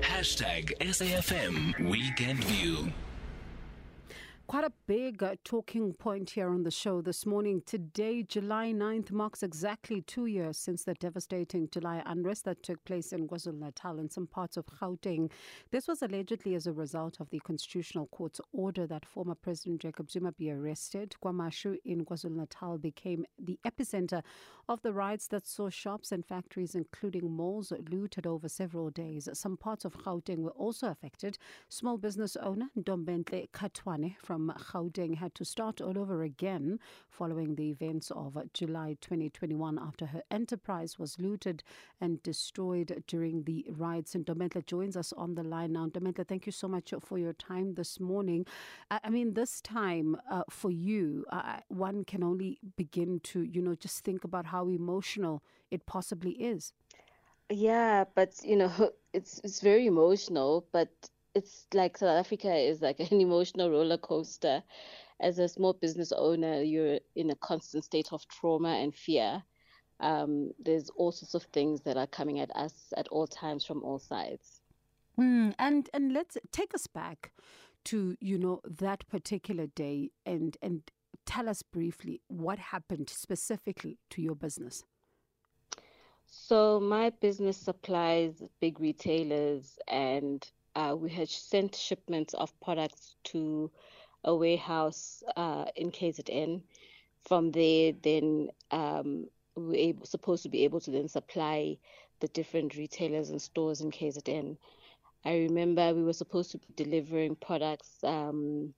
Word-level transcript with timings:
Hashtag 0.00 0.72
SAFM 0.80 1.90
Weekend 1.90 2.44
View. 2.44 2.92
Quite 4.50 4.64
a 4.64 4.72
big 4.88 5.22
uh, 5.22 5.36
talking 5.44 5.92
point 5.92 6.30
here 6.30 6.50
on 6.50 6.64
the 6.64 6.72
show 6.72 7.00
this 7.00 7.24
morning. 7.24 7.62
Today, 7.66 8.24
July 8.24 8.72
9th, 8.72 9.12
marks 9.12 9.44
exactly 9.44 10.02
two 10.02 10.26
years 10.26 10.58
since 10.58 10.82
the 10.82 10.94
devastating 10.94 11.68
July 11.70 12.02
unrest 12.04 12.46
that 12.46 12.64
took 12.64 12.84
place 12.84 13.12
in 13.12 13.28
KwaZulu 13.28 13.60
Natal 13.60 14.00
and 14.00 14.10
some 14.10 14.26
parts 14.26 14.56
of 14.56 14.66
Gauteng. 14.66 15.30
This 15.70 15.86
was 15.86 16.02
allegedly 16.02 16.56
as 16.56 16.66
a 16.66 16.72
result 16.72 17.20
of 17.20 17.30
the 17.30 17.38
Constitutional 17.38 18.08
Court's 18.08 18.40
order 18.52 18.88
that 18.88 19.06
former 19.06 19.36
President 19.36 19.82
Jacob 19.82 20.10
Zuma 20.10 20.32
be 20.32 20.50
arrested. 20.50 21.14
KwaMashu 21.24 21.76
in 21.84 22.04
KwaZulu 22.04 22.34
Natal 22.34 22.76
became 22.76 23.26
the 23.38 23.56
epicenter 23.64 24.24
of 24.68 24.82
the 24.82 24.92
riots 24.92 25.28
that 25.28 25.46
saw 25.46 25.70
shops 25.70 26.10
and 26.10 26.26
factories, 26.26 26.74
including 26.74 27.30
malls, 27.30 27.72
looted 27.88 28.26
over 28.26 28.48
several 28.48 28.90
days. 28.90 29.28
Some 29.32 29.56
parts 29.56 29.84
of 29.84 29.96
Gauteng 29.96 30.38
were 30.38 30.50
also 30.50 30.88
affected. 30.88 31.38
Small 31.68 31.98
business 31.98 32.34
owner 32.34 32.70
Ntombenhle 32.76 33.48
Khathwane 33.50 34.16
from 34.18 34.39
Gauteng 34.48 35.16
had 35.16 35.34
to 35.34 35.44
start 35.44 35.80
all 35.80 35.98
over 35.98 36.22
again 36.22 36.78
following 37.08 37.54
the 37.54 37.70
events 37.70 38.10
of 38.10 38.38
July 38.52 38.96
2021 39.00 39.78
after 39.78 40.06
her 40.06 40.22
enterprise 40.30 40.98
was 40.98 41.18
looted 41.18 41.62
and 42.00 42.22
destroyed 42.22 43.02
during 43.06 43.42
the 43.44 43.66
riots. 43.70 44.14
And 44.14 44.24
Ntombenhle 44.24 44.64
joins 44.66 44.96
us 44.96 45.12
on 45.12 45.34
the 45.34 45.42
line 45.42 45.72
now. 45.72 45.86
Ntombenhle, 45.86 46.26
thank 46.26 46.46
you 46.46 46.52
so 46.52 46.68
much 46.68 46.94
for 47.00 47.18
your 47.18 47.32
time 47.34 47.74
this 47.74 48.00
morning. 48.00 48.46
I 48.90 49.10
mean, 49.10 49.34
this 49.34 49.60
time 49.60 50.16
uh, 50.30 50.44
for 50.48 50.70
you, 50.70 51.24
uh, 51.30 51.58
one 51.68 52.04
can 52.04 52.22
only 52.22 52.58
begin 52.76 53.20
to, 53.24 53.42
you 53.42 53.60
know, 53.60 53.74
just 53.74 54.04
think 54.04 54.24
about 54.24 54.46
how 54.46 54.68
emotional 54.68 55.42
it 55.70 55.86
possibly 55.86 56.32
is. 56.32 56.72
Yeah, 57.50 58.04
but 58.14 58.34
you 58.44 58.56
know, 58.56 58.92
it's 59.12 59.40
it's 59.44 59.60
very 59.60 59.86
emotional, 59.86 60.66
but 60.72 60.88
it's 61.34 61.66
like 61.74 61.98
South 61.98 62.18
Africa 62.18 62.52
is 62.54 62.80
like 62.80 63.00
an 63.00 63.08
emotional 63.20 63.70
roller 63.70 63.98
coaster. 63.98 64.62
As 65.20 65.38
a 65.38 65.48
small 65.48 65.74
business 65.74 66.12
owner, 66.12 66.62
you're 66.62 66.98
in 67.14 67.30
a 67.30 67.36
constant 67.36 67.84
state 67.84 68.08
of 68.12 68.26
trauma 68.28 68.70
and 68.70 68.94
fear. 68.94 69.42
Um, 70.00 70.52
there's 70.58 70.88
all 70.96 71.12
sorts 71.12 71.34
of 71.34 71.42
things 71.52 71.82
that 71.82 71.98
are 71.98 72.06
coming 72.06 72.40
at 72.40 72.50
us 72.56 72.72
at 72.96 73.06
all 73.08 73.26
times 73.26 73.64
from 73.64 73.82
all 73.82 73.98
sides. 73.98 74.62
Mm, 75.18 75.54
and 75.58 75.90
and 75.92 76.12
let's 76.14 76.38
take 76.52 76.74
us 76.74 76.86
back 76.86 77.32
to 77.84 78.16
you 78.20 78.38
know 78.38 78.60
that 78.64 79.06
particular 79.08 79.66
day 79.66 80.10
and 80.24 80.56
and 80.62 80.90
tell 81.26 81.48
us 81.48 81.62
briefly 81.62 82.22
what 82.28 82.58
happened 82.58 83.10
specifically 83.10 83.98
to 84.08 84.22
your 84.22 84.34
business. 84.34 84.84
So 86.26 86.80
my 86.80 87.10
business 87.10 87.56
supplies 87.56 88.42
big 88.60 88.80
retailers 88.80 89.78
and 89.88 90.48
uh, 90.74 90.94
we 90.96 91.10
had 91.10 91.28
sent 91.28 91.74
shipments 91.74 92.34
of 92.34 92.58
products 92.60 93.16
to 93.24 93.70
a 94.24 94.34
warehouse 94.34 95.22
uh, 95.36 95.66
in 95.76 95.90
KZN. 95.90 96.62
From 97.26 97.50
there, 97.50 97.92
then 98.02 98.48
um, 98.70 99.26
we 99.54 99.64
were 99.64 99.74
able, 99.74 100.06
supposed 100.06 100.42
to 100.44 100.48
be 100.48 100.64
able 100.64 100.80
to 100.80 100.90
then 100.90 101.08
supply 101.08 101.76
the 102.20 102.28
different 102.28 102.76
retailers 102.76 103.30
and 103.30 103.40
stores 103.40 103.80
in 103.80 103.90
KZN. 103.90 104.56
I 105.24 105.36
remember 105.36 105.94
we 105.94 106.02
were 106.02 106.14
supposed 106.14 106.50
to 106.52 106.58
be 106.58 106.66
delivering 106.76 107.36
products 107.36 108.02
um, 108.04 108.72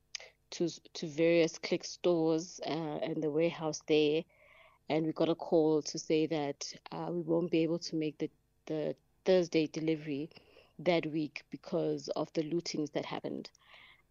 to 0.51 0.69
to 0.95 1.07
various 1.07 1.57
click 1.59 1.85
stores 1.85 2.61
uh, 2.67 2.99
and 3.03 3.23
the 3.23 3.31
warehouse 3.31 3.81
there, 3.87 4.25
and 4.89 5.07
we 5.07 5.13
got 5.13 5.29
a 5.29 5.35
call 5.37 5.83
to 5.83 5.99
say 5.99 6.27
that 6.27 6.73
uh, 6.91 7.09
we 7.11 7.21
won't 7.21 7.51
be 7.51 7.63
able 7.63 7.79
to 7.79 7.97
make 7.97 8.19
the 8.19 8.31
the 8.67 8.97
Thursday 9.25 9.69
delivery 9.69 10.31
that 10.85 11.07
week 11.07 11.43
because 11.51 12.09
of 12.17 12.33
the 12.33 12.43
lootings 12.43 12.93
that 12.93 13.05
happened 13.05 13.51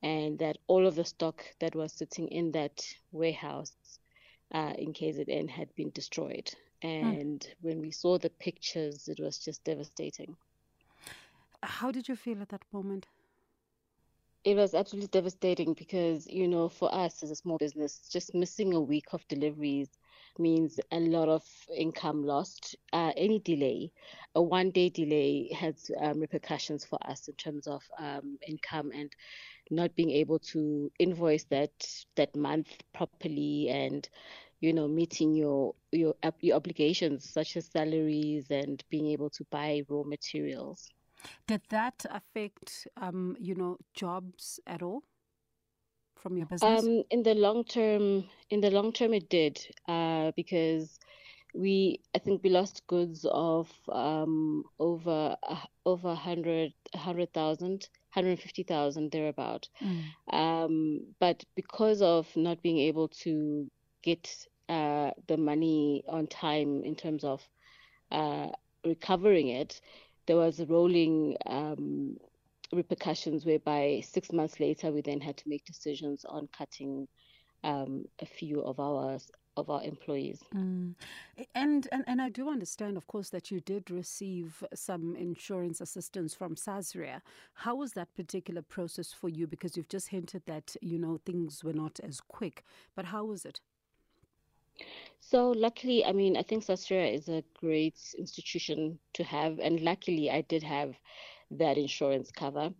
and 0.04 0.40
that 0.40 0.58
all 0.68 0.88
of 0.88 0.96
the 0.96 1.06
stock 1.06 1.44
that 1.60 1.76
was 1.76 1.94
sitting 1.94 2.28
in 2.30 2.52
that 2.52 2.84
warehouse 3.12 3.74
uh, 4.54 4.74
in 4.78 4.94
KZN 4.94 5.50
had 5.50 5.74
been 5.76 5.92
destroyed. 5.92 6.52
Hmm. 6.82 6.88
And 6.88 7.40
mm. 7.40 7.48
when 7.62 7.82
we 7.82 7.92
saw 7.92 8.18
the 8.18 8.30
pictures, 8.30 9.08
it 9.08 9.20
was 9.20 9.38
just 9.38 9.64
devastating. 9.64 10.36
How 11.64 11.92
did 11.92 12.08
you 12.08 12.16
feel 12.16 12.42
at 12.42 12.50
that 12.50 12.64
moment? 12.72 13.06
It 14.44 14.56
was 14.56 14.74
absolutely 14.74 15.10
devastating 15.10 15.74
because, 15.74 16.26
you 16.26 16.48
know, 16.48 16.68
for 16.68 16.94
us 16.94 17.22
as 17.22 17.30
a 17.30 17.36
small 17.36 17.60
business, 17.60 18.10
just 18.12 18.34
missing 18.34 18.74
a 18.74 18.82
week 18.82 19.14
of 19.14 19.28
deliveries 19.28 19.90
means 20.40 20.80
a 20.92 21.00
lot 21.00 21.30
of 21.30 21.44
income 21.76 22.24
lost. 22.26 22.76
Uh, 22.94 23.12
any 23.18 23.40
delay, 23.40 23.92
a 24.36 24.42
one 24.42 24.72
day 24.72 24.90
delay 24.90 25.50
has 25.54 25.92
um, 26.00 26.20
repercussions 26.20 26.86
for 26.86 27.00
us 27.06 27.28
in 27.28 27.36
terms 27.36 27.68
of 27.68 27.84
um, 28.00 28.38
income 28.48 28.92
and 28.94 29.16
not 29.70 29.96
being 29.96 30.12
able 30.12 30.40
to 30.40 30.92
invoice 31.00 31.46
that 31.46 31.72
that 32.16 32.36
month 32.36 32.70
properly 32.94 33.70
and 33.70 34.10
you 34.60 34.74
know 34.74 34.88
meeting 34.88 35.34
your 35.34 35.74
your 35.92 36.14
your 36.40 36.56
obligations 36.56 37.30
such 37.30 37.58
as 37.58 37.66
salaries 37.66 38.46
and 38.50 38.84
being 38.90 39.08
able 39.08 39.30
to 39.30 39.44
buy 39.52 39.82
raw 39.90 40.04
materials 40.04 40.90
did 41.48 41.62
that 41.70 42.06
affect 42.10 42.88
um, 42.98 43.36
you 43.40 43.56
know 43.56 43.78
jobs 43.94 44.60
at 44.68 44.82
all 44.82 45.04
from 46.22 46.38
your 46.38 46.46
business? 46.46 46.84
Um, 46.84 47.04
in 47.10 47.24
the 47.24 47.34
long 47.34 47.64
term, 47.64 48.26
in 48.50 48.62
the 48.62 48.72
long 48.72 48.94
term, 48.94 49.14
it 49.14 49.30
did 49.30 49.60
uh, 49.88 50.32
because 50.36 51.00
we 51.54 52.00
I 52.16 52.20
think 52.20 52.44
we 52.44 52.50
lost 52.50 52.88
goods 52.88 53.26
of 53.30 53.70
um, 53.90 54.64
over 54.80 55.36
uh, 55.44 55.66
over 55.86 56.16
hundred 56.16 56.74
hundred 56.96 57.34
thousand. 57.34 57.90
150,000 58.14 59.10
thereabout. 59.10 59.70
Mm. 59.82 60.36
Um, 60.36 61.00
but 61.20 61.46
because 61.56 62.02
of 62.02 62.28
not 62.36 62.62
being 62.62 62.78
able 62.78 63.08
to 63.08 63.70
get 64.04 64.30
uh, 64.68 65.12
the 65.28 65.38
money 65.38 66.04
on 66.10 66.28
time 66.28 66.84
in 66.84 66.96
terms 66.96 67.24
of 67.24 67.42
uh, 68.12 68.48
recovering 68.86 69.48
it, 69.48 69.80
there 70.26 70.36
was 70.36 70.60
a 70.60 70.66
rolling 70.66 71.38
um, 71.46 72.18
repercussions 72.74 73.46
whereby 73.46 74.02
six 74.06 74.32
months 74.32 74.60
later 74.60 74.92
we 74.92 75.02
then 75.02 75.22
had 75.22 75.38
to 75.38 75.50
make 75.50 75.66
decisions 75.66 76.26
on 76.26 76.48
cutting 76.58 77.08
um, 77.64 78.06
a 78.20 78.26
few 78.26 78.62
of 78.62 78.80
our 78.80 79.20
of 79.58 79.70
our 79.70 79.84
employees. 79.84 80.40
Mm. 80.56 80.96
And, 81.56 81.88
and 81.92 82.04
and 82.08 82.22
I 82.22 82.30
do 82.30 82.50
understand, 82.50 82.98
of 82.98 83.08
course, 83.08 83.30
that 83.32 83.52
you 83.52 83.60
did 83.60 83.92
receive 83.92 84.64
some 84.74 85.16
insurance 85.16 85.82
assistance 85.82 86.34
from 86.34 86.56
Sasria. 86.56 87.22
How 87.54 87.76
was 87.76 87.94
that 87.94 88.14
particular 88.16 88.62
process 88.62 89.12
for 89.12 89.30
you? 89.30 89.48
Because 89.48 89.76
you've 89.76 89.90
just 89.90 90.08
hinted 90.08 90.44
that 90.46 90.76
you 90.82 90.98
know 90.98 91.20
things 91.26 91.64
were 91.64 91.74
not 91.74 92.00
as 92.02 92.22
quick, 92.22 92.64
but 92.96 93.06
how 93.06 93.26
was 93.26 93.46
it? 93.46 93.60
So 95.20 95.52
luckily, 95.52 96.04
I 96.06 96.12
mean, 96.12 96.36
I 96.36 96.44
think 96.44 96.64
Sasria 96.64 97.14
is 97.14 97.30
a 97.30 97.44
great 97.60 98.00
institution 98.18 98.98
to 99.14 99.24
have, 99.24 99.60
and 99.60 99.80
luckily, 99.82 100.32
I 100.32 100.42
did 100.42 100.64
have 100.64 100.96
that 101.52 101.78
insurance 101.78 102.32
cover. 102.32 102.72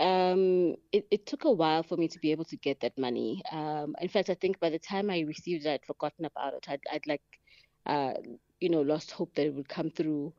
Um, 0.00 0.74
it, 0.92 1.06
it, 1.10 1.26
took 1.26 1.44
a 1.44 1.50
while 1.50 1.84
for 1.84 1.96
me 1.96 2.08
to 2.08 2.18
be 2.18 2.32
able 2.32 2.44
to 2.46 2.56
get 2.56 2.80
that 2.80 2.98
money. 2.98 3.42
Um, 3.52 3.94
in 4.00 4.08
fact, 4.08 4.28
I 4.28 4.34
think 4.34 4.58
by 4.58 4.70
the 4.70 4.78
time 4.78 5.08
I 5.08 5.20
received 5.20 5.66
it, 5.66 5.70
I'd 5.70 5.86
forgotten 5.86 6.24
about 6.24 6.54
it. 6.54 6.66
I'd, 6.68 6.80
I'd 6.92 7.06
like, 7.06 7.22
uh, 7.86 8.14
you 8.60 8.70
know, 8.70 8.80
lost 8.80 9.12
hope 9.12 9.34
that 9.36 9.46
it 9.46 9.54
would 9.54 9.68
come 9.68 9.90
through. 9.90 10.32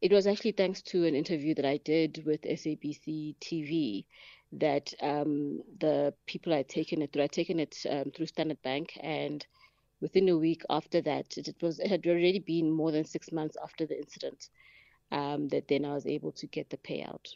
It 0.00 0.12
was 0.12 0.26
actually 0.26 0.52
thanks 0.52 0.82
to 0.82 1.04
an 1.04 1.14
interview 1.14 1.54
that 1.54 1.64
I 1.64 1.76
did 1.78 2.24
with 2.26 2.42
SABC 2.42 3.36
TV 3.40 4.04
that 4.52 4.92
um, 5.00 5.62
the 5.78 6.12
people 6.26 6.52
I'd 6.52 6.68
taken 6.68 7.00
it 7.02 7.12
through. 7.12 7.22
I'd 7.22 7.32
taken 7.32 7.60
it 7.60 7.76
um, 7.88 8.10
through 8.14 8.26
Standard 8.26 8.60
Bank, 8.62 8.98
and 9.00 9.46
within 10.00 10.28
a 10.28 10.36
week 10.36 10.62
after 10.68 11.00
that, 11.02 11.38
it, 11.38 11.48
it 11.48 11.56
was 11.62 11.78
it 11.78 11.88
had 11.88 12.06
already 12.06 12.40
been 12.40 12.70
more 12.72 12.90
than 12.90 13.04
six 13.04 13.30
months 13.30 13.56
after 13.62 13.86
the 13.86 13.96
incident 13.96 14.48
um, 15.12 15.48
that 15.48 15.68
then 15.68 15.84
I 15.84 15.94
was 15.94 16.06
able 16.06 16.32
to 16.32 16.46
get 16.46 16.70
the 16.70 16.76
payout. 16.76 17.34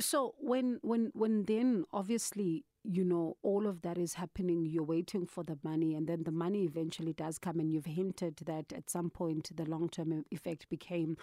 So 0.00 0.34
when 0.38 0.78
when 0.82 1.10
when 1.14 1.44
then 1.44 1.84
obviously 1.92 2.64
you 2.84 3.04
know 3.04 3.36
all 3.42 3.66
of 3.66 3.82
that 3.82 3.98
is 3.98 4.14
happening 4.14 4.64
you're 4.64 4.82
waiting 4.82 5.26
for 5.26 5.44
the 5.44 5.58
money 5.62 5.94
and 5.94 6.06
then 6.06 6.24
the 6.24 6.30
money 6.30 6.64
eventually 6.64 7.12
does 7.12 7.38
come 7.38 7.60
and 7.60 7.70
you've 7.70 7.84
hinted 7.84 8.36
that 8.46 8.72
at 8.72 8.88
some 8.88 9.10
point 9.10 9.54
the 9.54 9.64
long 9.64 9.88
term 9.88 10.24
effect 10.30 10.68
became 10.70 11.16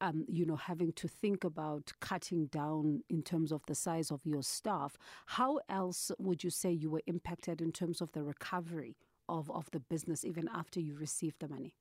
um, 0.00 0.24
you 0.28 0.46
know 0.46 0.56
having 0.56 0.92
to 0.92 1.06
think 1.06 1.44
about 1.44 1.92
cutting 2.00 2.46
down 2.46 3.02
in 3.10 3.22
terms 3.22 3.52
of 3.52 3.60
the 3.66 3.74
size 3.74 4.10
of 4.10 4.24
your 4.24 4.42
staff 4.42 4.96
how 5.26 5.60
else 5.68 6.10
would 6.18 6.42
you 6.42 6.50
say 6.50 6.70
you 6.70 6.90
were 6.90 7.02
impacted 7.06 7.60
in 7.60 7.72
terms 7.72 8.00
of 8.00 8.10
the 8.12 8.22
recovery 8.22 8.96
of, 9.28 9.50
of 9.50 9.70
the 9.70 9.80
business 9.80 10.24
even 10.24 10.48
after 10.54 10.80
you 10.80 10.96
received 10.96 11.36
the 11.40 11.48
money 11.48 11.74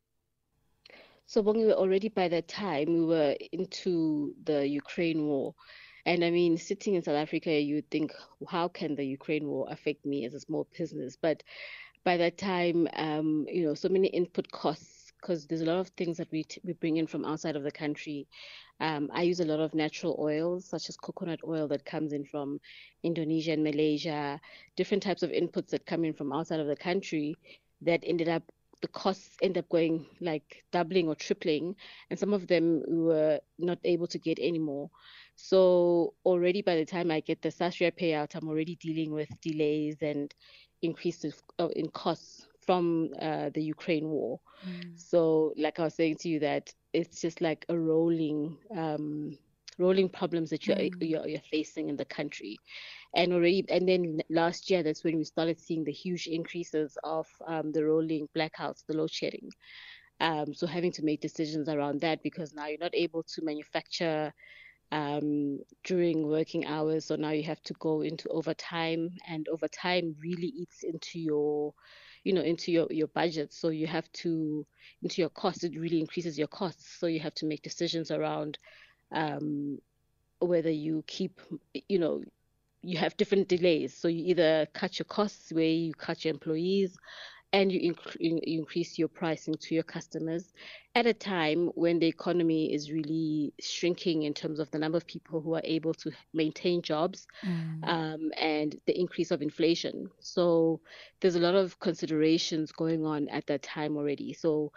so 1.31 1.39
when 1.39 1.55
we 1.55 1.63
were 1.63 1.79
already 1.83 2.09
by 2.09 2.27
that 2.27 2.49
time, 2.49 2.87
we 2.87 3.05
were 3.05 3.37
into 3.53 4.35
the 4.43 4.67
Ukraine 4.67 5.27
war. 5.27 5.55
And 6.05 6.25
I 6.25 6.29
mean, 6.29 6.57
sitting 6.57 6.95
in 6.95 7.03
South 7.03 7.15
Africa, 7.15 7.53
you 7.53 7.81
think, 7.89 8.11
how 8.49 8.67
can 8.67 8.95
the 8.95 9.05
Ukraine 9.05 9.47
war 9.47 9.65
affect 9.69 10.05
me 10.05 10.25
as 10.25 10.33
a 10.33 10.41
small 10.41 10.67
business? 10.77 11.15
But 11.15 11.41
by 12.03 12.17
that 12.17 12.37
time, 12.37 12.85
um, 12.97 13.45
you 13.47 13.63
know, 13.63 13.75
so 13.75 13.87
many 13.87 14.09
input 14.09 14.51
costs 14.51 15.13
because 15.21 15.47
there's 15.47 15.61
a 15.61 15.71
lot 15.71 15.79
of 15.79 15.87
things 15.95 16.17
that 16.17 16.29
we 16.33 16.43
t- 16.43 16.59
we 16.65 16.73
bring 16.73 16.97
in 16.97 17.07
from 17.07 17.23
outside 17.23 17.55
of 17.55 17.63
the 17.63 17.71
country. 17.71 18.27
Um, 18.81 19.09
I 19.13 19.21
use 19.21 19.39
a 19.39 19.45
lot 19.45 19.61
of 19.61 19.73
natural 19.73 20.17
oils, 20.19 20.65
such 20.65 20.89
as 20.89 20.97
coconut 20.97 21.39
oil 21.47 21.65
that 21.69 21.85
comes 21.85 22.11
in 22.11 22.25
from 22.25 22.59
Indonesia 23.03 23.53
and 23.53 23.63
Malaysia, 23.63 24.41
different 24.75 25.01
types 25.01 25.23
of 25.23 25.29
inputs 25.29 25.69
that 25.69 25.85
come 25.85 26.03
in 26.03 26.13
from 26.13 26.33
outside 26.33 26.59
of 26.59 26.67
the 26.67 26.75
country 26.75 27.37
that 27.83 28.03
ended 28.03 28.27
up 28.27 28.43
the 28.81 28.87
costs 28.87 29.37
end 29.41 29.57
up 29.57 29.69
going 29.69 30.05
like 30.19 30.63
doubling 30.71 31.07
or 31.07 31.15
tripling, 31.15 31.75
and 32.09 32.19
some 32.19 32.33
of 32.33 32.47
them 32.47 32.83
were 32.87 33.39
not 33.59 33.79
able 33.83 34.07
to 34.07 34.19
get 34.19 34.39
anymore. 34.39 34.89
So 35.35 36.13
already 36.25 36.61
by 36.61 36.75
the 36.75 36.85
time 36.85 37.11
I 37.11 37.19
get 37.19 37.41
the 37.41 37.49
SASRIA 37.49 37.91
payout, 37.91 38.35
I'm 38.35 38.47
already 38.47 38.75
dealing 38.75 39.11
with 39.11 39.29
delays 39.41 39.97
and 40.01 40.33
increases 40.81 41.41
uh, 41.59 41.69
in 41.75 41.89
costs 41.89 42.47
from 42.59 43.09
uh, 43.21 43.49
the 43.53 43.61
Ukraine 43.61 44.07
war. 44.07 44.39
Mm. 44.67 44.99
So, 44.99 45.53
like 45.57 45.79
I 45.79 45.83
was 45.83 45.95
saying 45.95 46.17
to 46.17 46.29
you, 46.29 46.39
that 46.39 46.73
it's 46.93 47.21
just 47.21 47.41
like 47.41 47.65
a 47.69 47.77
rolling, 47.77 48.57
um, 48.75 49.37
rolling 49.77 50.09
problems 50.09 50.51
that 50.51 50.67
you're, 50.67 50.77
mm. 50.77 50.93
you're, 51.01 51.27
you're 51.27 51.41
facing 51.51 51.89
in 51.89 51.97
the 51.97 52.05
country, 52.05 52.57
and 53.13 53.33
already, 53.33 53.65
and 53.69 53.87
then 53.87 54.21
last 54.29 54.69
year 54.69 54.83
that's 54.83 55.03
when 55.03 55.17
we 55.17 55.23
started 55.23 55.59
seeing 55.59 55.83
the 55.83 55.91
huge 55.91 56.27
increases 56.27 56.97
of 57.03 57.27
um, 57.47 57.71
the 57.71 57.83
rolling 57.85 58.27
blackouts, 58.35 58.85
the 58.87 58.95
load 58.95 59.11
shedding. 59.11 59.49
Um, 60.19 60.53
so 60.53 60.67
having 60.67 60.91
to 60.93 61.03
make 61.03 61.21
decisions 61.21 61.67
around 61.67 62.01
that 62.01 62.23
because 62.23 62.53
now 62.53 62.67
you're 62.67 62.77
not 62.79 62.95
able 62.95 63.23
to 63.23 63.43
manufacture 63.43 64.33
um, 64.91 65.59
during 65.83 66.27
working 66.27 66.65
hours. 66.65 67.05
So 67.05 67.15
now 67.15 67.31
you 67.31 67.43
have 67.43 67.61
to 67.63 67.73
go 67.75 68.01
into 68.01 68.29
overtime, 68.29 69.09
and 69.27 69.47
overtime 69.49 70.15
really 70.21 70.47
eats 70.47 70.83
into 70.83 71.19
your, 71.19 71.73
you 72.23 72.33
know, 72.33 72.41
into 72.41 72.71
your 72.71 72.87
your 72.91 73.07
budget. 73.07 73.53
So 73.53 73.69
you 73.69 73.87
have 73.87 74.11
to 74.13 74.65
into 75.01 75.21
your 75.21 75.29
costs. 75.29 75.63
It 75.63 75.77
really 75.79 75.99
increases 75.99 76.37
your 76.37 76.47
costs. 76.47 76.99
So 76.99 77.07
you 77.07 77.19
have 77.19 77.35
to 77.35 77.45
make 77.45 77.61
decisions 77.63 78.11
around 78.11 78.57
um, 79.11 79.79
whether 80.39 80.71
you 80.71 81.03
keep, 81.07 81.39
you 81.87 81.99
know, 81.99 82.21
you 82.81 82.97
have 82.97 83.17
different 83.17 83.47
delays. 83.47 83.95
So 83.95 84.07
you 84.07 84.25
either 84.25 84.67
cut 84.73 84.99
your 84.99 85.05
costs 85.05 85.51
where 85.51 85.63
you 85.65 85.93
cut 85.93 86.25
your 86.25 86.33
employees, 86.33 86.97
and 87.53 87.71
you, 87.71 87.93
inc- 87.93 88.17
you 88.19 88.39
increase 88.43 88.97
your 88.97 89.09
pricing 89.09 89.55
to 89.55 89.75
your 89.75 89.83
customers 89.83 90.53
at 90.95 91.05
a 91.05 91.13
time 91.13 91.67
when 91.75 91.99
the 91.99 92.07
economy 92.07 92.73
is 92.73 92.91
really 92.91 93.53
shrinking 93.59 94.23
in 94.23 94.33
terms 94.33 94.59
of 94.59 94.71
the 94.71 94.79
number 94.79 94.97
of 94.97 95.05
people 95.05 95.41
who 95.41 95.55
are 95.55 95.61
able 95.63 95.93
to 95.93 96.11
maintain 96.33 96.81
jobs 96.81 97.27
mm. 97.45 97.87
um, 97.87 98.31
and 98.37 98.79
the 98.87 98.97
increase 98.97 99.31
of 99.31 99.41
inflation. 99.41 100.09
So 100.19 100.79
there's 101.19 101.35
a 101.35 101.39
lot 101.39 101.55
of 101.55 101.79
considerations 101.79 102.71
going 102.71 103.05
on 103.05 103.27
at 103.29 103.47
that 103.47 103.63
time 103.63 103.97
already. 103.97 104.33
So 104.33 104.71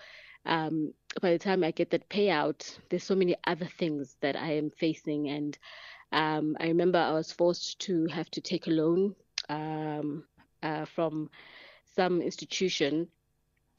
um, 0.46 0.92
by 1.22 1.30
the 1.30 1.38
time 1.38 1.62
I 1.62 1.70
get 1.70 1.90
that 1.90 2.08
payout, 2.08 2.76
there's 2.90 3.04
so 3.04 3.14
many 3.14 3.36
other 3.46 3.66
things 3.66 4.16
that 4.20 4.36
I 4.36 4.52
am 4.52 4.70
facing. 4.70 5.28
And 5.28 5.56
um, 6.14 6.56
I 6.60 6.68
remember 6.68 6.98
I 6.98 7.12
was 7.12 7.32
forced 7.32 7.80
to 7.80 8.06
have 8.06 8.30
to 8.30 8.40
take 8.40 8.66
a 8.66 8.70
loan 8.70 9.14
um, 9.48 10.24
uh, 10.62 10.84
from 10.84 11.28
some 11.94 12.22
institution 12.22 13.08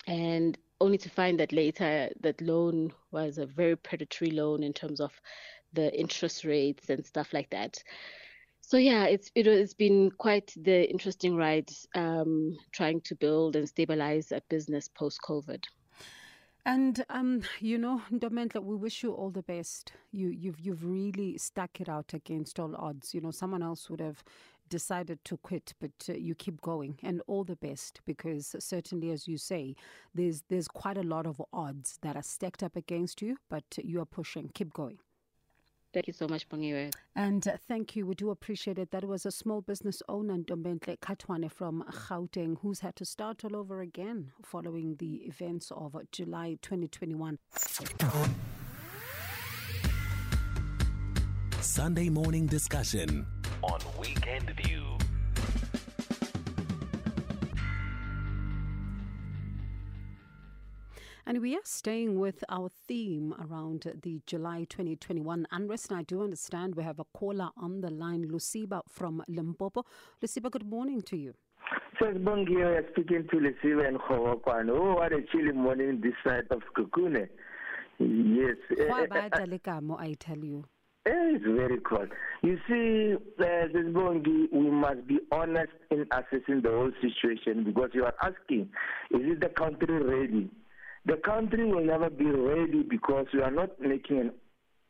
and 0.06 0.58
only 0.82 0.98
to 0.98 1.10
find 1.10 1.40
that 1.40 1.54
later 1.54 2.10
that 2.20 2.42
loan 2.42 2.92
was 3.12 3.38
a 3.38 3.46
very 3.46 3.78
predatory 3.78 4.32
loan 4.32 4.64
in 4.64 4.74
terms 4.74 5.00
of 5.00 5.14
the 5.74 5.98
interest 5.98 6.44
rates 6.44 6.90
and 6.90 7.06
stuff 7.06 7.34
like 7.34 7.50
that. 7.52 7.82
So 8.60 8.78
yeah, 8.78 9.06
it's 9.06 9.31
it, 9.36 9.46
has 9.46 9.74
been 9.74 10.12
quite 10.12 10.52
the 10.58 10.90
interesting 10.90 11.36
ride 11.36 11.70
um, 11.94 12.58
trying 12.72 13.02
to 13.02 13.16
build 13.16 13.56
and 13.56 13.70
stabilize 13.70 14.31
a 14.31 14.42
business 14.50 14.88
post 14.88 15.20
COVID. 15.26 15.64
And 16.66 17.06
um, 17.10 17.42
you 17.60 17.78
know, 17.78 18.02
Ntombenhle, 18.12 18.64
we 18.64 18.76
wish 18.76 19.04
you 19.04 19.12
all 19.14 19.30
the 19.30 19.44
best. 19.44 19.94
You 20.12 20.30
you've 20.30 20.60
you've 20.60 20.84
really 20.84 21.38
stuck 21.38 21.80
it 21.80 21.88
out 21.90 22.14
against 22.14 22.60
all 22.60 22.76
odds. 22.76 23.14
You 23.14 23.22
know, 23.22 23.32
someone 23.32 23.62
else 23.62 23.90
would 23.90 24.00
have 24.02 24.24
decided 24.68 25.24
to 25.26 25.38
quit, 25.38 25.74
but 25.80 25.92
uh, 26.10 26.14
you 26.14 26.34
keep 26.34 26.62
going, 26.62 26.98
and 27.04 27.22
all 27.28 27.44
the 27.44 27.56
best 27.56 28.02
because 28.06 28.56
certainly, 28.60 29.12
as 29.12 29.28
you 29.28 29.38
say, 29.38 29.76
there's 30.16 30.42
there's 30.50 30.68
quite 30.68 30.98
a 30.98 31.04
lot 31.04 31.28
of 31.28 31.42
odds 31.54 32.00
that 32.02 32.16
are 32.16 32.24
stacked 32.24 32.64
up 32.64 32.76
against 32.76 33.22
you, 33.22 33.38
but 33.50 33.66
you 33.84 34.02
are 34.02 34.06
pushing. 34.06 34.50
Keep 34.54 34.74
going. 34.74 34.98
Thank 35.95 36.07
you 36.07 36.13
so 36.13 36.27
much, 36.27 36.50
Bongiwe. 36.50 36.94
And 37.15 37.47
uh, 37.47 37.56
thank 37.69 37.95
you. 37.95 38.06
We 38.06 38.15
do 38.15 38.30
appreciate 38.30 38.77
it. 38.77 38.92
That 38.92 39.06
was 39.06 39.25
a 39.25 39.31
small 39.31 39.62
business 39.62 40.03
owner, 40.09 40.36
Ntombenhle 40.36 41.00
Khathwane 41.00 41.50
from 41.50 41.86
Gauteng, 41.89 42.57
who's 42.62 42.81
had 42.81 42.97
to 42.97 43.06
start 43.06 43.45
all 43.45 43.56
over 43.56 43.80
again 43.80 44.33
following 44.44 44.97
the 44.97 45.24
events 45.24 45.71
of 45.71 45.95
July 46.12 46.57
2021. 46.62 47.39
Sunday 51.62 52.09
morning 52.09 52.45
discussion 52.45 53.25
on 53.63 53.80
Weekend 53.97 54.50
View. 54.50 54.97
And 61.27 61.42
we 61.42 61.56
are 61.56 61.62
staying 61.63 62.19
with 62.19 62.44
our 62.50 62.69
theme 62.69 63.33
around 63.39 63.92
the 64.04 64.22
July 64.27 64.68
2021 64.69 65.48
unrest. 65.50 65.89
And 65.89 66.00
I 66.00 66.04
do 66.04 66.24
understand 66.24 66.75
we 66.75 66.83
have 66.83 67.00
a 67.00 67.06
caller 67.18 67.50
on 67.57 67.81
the 67.81 67.89
line, 67.89 68.27
Lesiba 68.30 68.81
from 68.88 69.24
Limpopo. 69.27 69.86
Lesiba, 70.22 70.51
good 70.51 70.69
morning 70.69 71.01
to 71.01 71.18
you. 71.18 71.33
Says 72.00 72.18
Bongiwe, 72.18 72.92
speaking 72.92 73.27
to 73.31 73.38
Lesiba 73.38 73.88
and 73.88 73.98
Khawakwan. 73.98 74.69
Oh, 74.69 74.98
what 74.98 75.13
a 75.13 75.24
chilly 75.31 75.51
morning 75.51 76.00
this 76.00 76.13
side 76.24 76.44
of 76.51 76.62
Kukune. 76.77 77.28
Yes. 77.98 78.57
Eh, 78.78 78.88
what 78.88 79.01
eh, 79.01 79.06
about 79.06 79.39
eh, 79.39 79.45
the 79.48 79.57
kamo 79.57 79.98
I 79.98 80.13
tell 80.19 80.38
you. 80.38 80.63
It's 81.07 81.44
very 81.44 81.80
cold. 81.80 82.10
You 82.44 82.60
see, 82.68 83.16
uh, 83.39 83.68
Bongi, 83.74 84.51
we 84.51 84.69
must 84.69 85.07
be 85.07 85.19
honest 85.31 85.74
in 85.89 86.06
assessing 86.12 86.62
the 86.62 86.69
whole 86.69 86.92
situation 87.01 87.63
because 87.63 87.89
you 87.94 88.06
are 88.06 88.13
asking, 88.21 88.69
is 89.10 89.21
it 89.21 89.42
the 89.42 89.50
country 89.50 90.04
ready? 90.04 90.51
The 91.06 91.18
country 91.18 91.66
will 91.66 91.86
never 91.86 92.10
be 92.10 92.25
ready 92.25 92.84
because 92.84 93.28
we 93.34 93.42
are 93.42 93.52
not 93.52 93.80
making 93.80 94.19
an, 94.19 94.31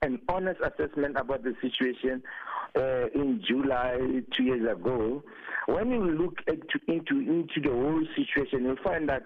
an 0.01 0.21
honest 0.29 0.61
assessment 0.61 1.17
about 1.17 1.43
the 1.43 1.55
situation 1.61 2.23
uh, 2.75 3.07
in 3.13 3.41
July 3.47 3.97
two 4.35 4.43
years 4.43 4.71
ago. 4.71 5.23
When 5.67 5.89
you 5.89 6.05
look 6.05 6.39
at, 6.47 6.59
into 6.87 7.19
into 7.19 7.59
the 7.61 7.71
whole 7.71 8.05
situation, 8.15 8.63
you'll 8.63 8.83
find 8.83 9.09
that 9.09 9.23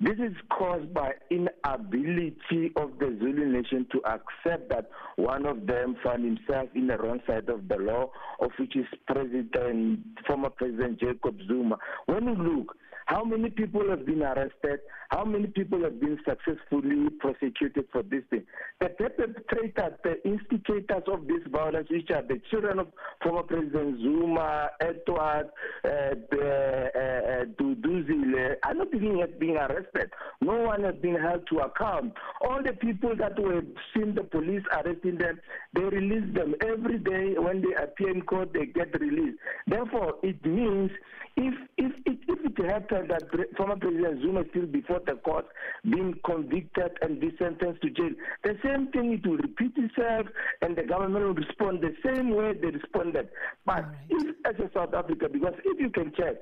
this 0.00 0.18
is 0.18 0.34
caused 0.50 0.92
by 0.92 1.12
inability 1.30 2.72
of 2.76 2.98
the 2.98 3.16
Zulu 3.20 3.46
nation 3.46 3.86
to 3.92 4.02
accept 4.04 4.68
that 4.70 4.90
one 5.16 5.46
of 5.46 5.66
them 5.66 5.96
found 6.02 6.24
himself 6.24 6.68
in 6.74 6.88
the 6.88 6.98
wrong 6.98 7.20
side 7.26 7.48
of 7.48 7.68
the 7.68 7.76
law, 7.76 8.10
of 8.40 8.50
which 8.58 8.74
is 8.74 8.86
President, 9.06 10.00
former 10.26 10.50
President 10.50 10.98
Jacob 10.98 11.38
Zuma. 11.46 11.78
When 12.06 12.24
you 12.24 12.34
look, 12.34 12.76
how 13.06 13.22
many 13.24 13.50
people 13.50 13.88
have 13.90 14.06
been 14.06 14.22
arrested? 14.22 14.80
How 15.10 15.24
many 15.24 15.46
people 15.46 15.82
have 15.82 16.00
been 16.00 16.18
successfully 16.26 17.10
prosecuted 17.20 17.86
for 17.92 18.02
this 18.02 18.22
thing? 18.30 18.44
The 18.80 18.88
perpetrators, 18.88 19.98
the 20.02 20.26
instigators 20.26 21.02
of 21.06 21.26
this 21.26 21.42
violence, 21.50 21.88
which 21.90 22.10
are 22.10 22.22
the 22.22 22.40
children 22.50 22.78
of 22.78 22.88
former 23.22 23.42
President 23.42 24.00
Zuma, 24.00 24.70
Edward, 24.80 25.50
uh, 25.84 25.88
uh, 25.88 27.44
Duduzile, 27.60 28.56
are 28.64 28.74
not 28.74 28.88
even 28.94 29.18
yet 29.18 29.38
being 29.38 29.56
arrested. 29.56 30.10
No 30.40 30.62
one 30.62 30.82
has 30.84 30.94
been 30.96 31.16
held 31.16 31.46
to 31.48 31.58
account. 31.58 32.14
All 32.40 32.62
the 32.62 32.72
people 32.72 33.14
that 33.16 33.38
were 33.38 33.62
seen 33.94 34.14
the 34.14 34.24
police 34.24 34.62
arresting 34.72 35.18
them, 35.18 35.38
they 35.74 35.84
release 35.84 36.34
them 36.34 36.54
every 36.62 36.98
day. 36.98 37.34
When 37.38 37.60
they 37.60 37.74
appear 37.82 38.10
in 38.10 38.22
court, 38.22 38.52
they 38.54 38.66
get 38.66 38.98
released. 38.98 39.38
Therefore, 39.66 40.14
it 40.22 40.44
means 40.44 40.90
if 41.36 41.54
if 41.76 41.92
if, 42.06 42.18
if 42.28 42.58
it 42.58 42.70
happens 42.70 42.93
that 43.02 43.22
former 43.56 43.76
President 43.76 44.22
Zuma 44.22 44.40
is 44.40 44.46
still 44.50 44.66
before 44.66 45.00
the 45.06 45.14
court, 45.14 45.46
being 45.84 46.14
convicted 46.24 46.92
and 47.02 47.20
be 47.20 47.34
sentenced 47.38 47.82
to 47.82 47.90
jail, 47.90 48.10
the 48.42 48.56
same 48.64 48.88
thing 48.92 49.12
it 49.12 49.26
will 49.26 49.38
repeat 49.38 49.72
itself, 49.76 50.26
and 50.62 50.76
the 50.76 50.82
government 50.84 51.24
will 51.24 51.34
respond 51.34 51.80
the 51.80 51.94
same 52.04 52.34
way 52.34 52.52
they 52.54 52.68
responded. 52.68 53.28
But 53.66 53.84
right. 53.84 53.96
if 54.10 54.36
as 54.46 54.54
a 54.60 54.70
South 54.72 54.94
Africa, 54.94 55.28
because 55.30 55.54
if 55.64 55.80
you 55.80 55.90
can 55.90 56.12
check 56.16 56.36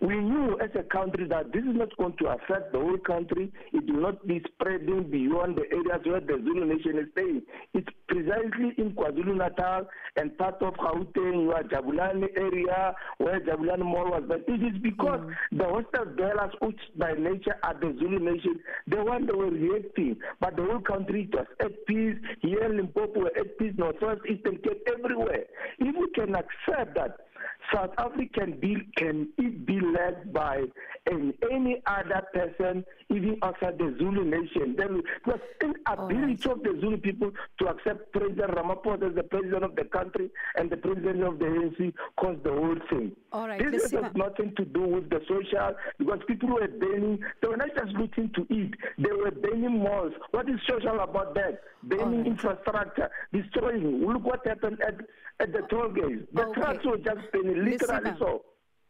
we 0.00 0.16
knew 0.16 0.58
as 0.60 0.70
a 0.78 0.84
country 0.84 1.26
that 1.28 1.52
this 1.52 1.62
is 1.62 1.74
not 1.74 1.96
going 1.96 2.14
to 2.18 2.26
affect 2.26 2.72
the 2.72 2.78
whole 2.78 2.98
country. 2.98 3.52
It 3.72 3.92
will 3.92 4.02
not 4.02 4.26
be 4.26 4.40
spreading 4.46 5.10
beyond 5.10 5.56
the 5.56 5.64
areas 5.72 6.02
where 6.04 6.20
the 6.20 6.40
Zulu 6.44 6.66
nation 6.66 6.98
is 6.98 7.06
staying. 7.12 7.42
It's 7.74 7.88
precisely 8.06 8.74
in 8.78 8.92
KwaZulu 8.92 9.36
Natal 9.36 9.88
and 10.16 10.36
part 10.38 10.62
of 10.62 10.74
Gauteng, 10.74 11.44
your 11.44 11.62
Jabulani 11.64 12.28
area, 12.36 12.94
where 13.18 13.40
Jabulani 13.40 13.84
Mall 13.84 14.10
was. 14.10 14.22
But 14.28 14.44
it 14.46 14.62
is 14.62 14.80
because 14.80 15.20
mm. 15.20 15.34
the 15.52 15.64
hostile 15.64 16.14
dwellers, 16.14 16.54
which 16.60 16.80
by 16.96 17.12
nature 17.14 17.56
are 17.64 17.74
the 17.74 17.96
Zulu 17.98 18.20
nation, 18.20 18.60
the 18.86 19.02
one 19.02 19.26
that 19.26 19.36
were 19.36 19.50
reacting. 19.50 20.16
But 20.40 20.56
the 20.56 20.62
whole 20.62 20.80
country 20.80 21.28
was 21.32 21.46
at 21.60 21.86
peace. 21.86 22.16
Here 22.40 22.62
in 22.64 22.76
Limpopo, 22.76 23.26
at 23.26 23.58
peace, 23.58 23.74
Northwest, 23.76 24.20
Eastern 24.30 24.58
Cape, 24.58 24.86
everywhere. 24.86 25.44
If 25.80 25.96
we 25.96 26.08
can 26.14 26.36
accept 26.36 26.94
that 26.94 27.27
South 27.72 27.90
African 27.98 28.58
bill 28.60 28.78
can 28.96 29.28
it 29.38 29.66
be 29.66 29.80
led 29.80 30.32
by 30.32 30.64
an, 31.06 31.34
any 31.50 31.82
other 31.86 32.22
person, 32.32 32.84
even 33.10 33.36
outside 33.42 33.78
the 33.78 33.94
Zulu 33.98 34.24
nation? 34.24 34.74
Then, 34.76 35.02
because 35.24 35.40
inability 35.62 36.46
right. 36.46 36.46
of 36.46 36.62
the 36.62 36.78
Zulu 36.80 36.96
people 36.96 37.30
to 37.60 37.66
accept 37.68 38.12
President 38.12 38.52
Ramaphosa 38.52 39.10
as 39.10 39.14
the 39.14 39.22
president 39.22 39.64
of 39.64 39.76
the 39.76 39.84
country 39.84 40.30
and 40.56 40.70
the 40.70 40.76
president 40.76 41.22
of 41.22 41.38
the 41.38 41.44
ANC 41.44 41.92
caused 42.18 42.42
the 42.44 42.50
whole 42.50 42.76
thing. 42.88 43.12
All 43.32 43.48
right, 43.48 43.60
this 43.70 43.90
has 43.92 44.12
nothing 44.14 44.54
to 44.56 44.64
do 44.64 44.80
with 44.80 45.10
the 45.10 45.20
social, 45.28 45.74
because 45.98 46.20
people 46.26 46.48
were 46.48 46.66
burning, 46.68 47.18
they 47.42 47.48
were 47.48 47.56
not 47.56 47.68
just 47.76 47.92
looking 47.92 48.30
to 48.34 48.46
eat, 48.52 48.74
they 48.98 49.12
were 49.12 49.30
burning 49.30 49.78
malls. 49.78 50.12
What 50.30 50.48
is 50.48 50.58
social 50.68 51.00
about 51.00 51.34
that? 51.34 51.60
Burning 51.82 52.18
right. 52.18 52.26
infrastructure, 52.26 53.10
destroying. 53.32 54.06
Look 54.06 54.24
what 54.24 54.46
happened 54.46 54.80
at, 54.86 54.94
at 55.40 55.52
the 55.52 55.62
toll 55.70 55.88
gates. 55.88 56.26
The 56.32 56.46
okay. 56.46 56.60
trucks 56.60 56.84
were 56.84 56.98
just 56.98 57.32
burning, 57.32 57.64
literally 57.64 58.12
so. 58.18 58.44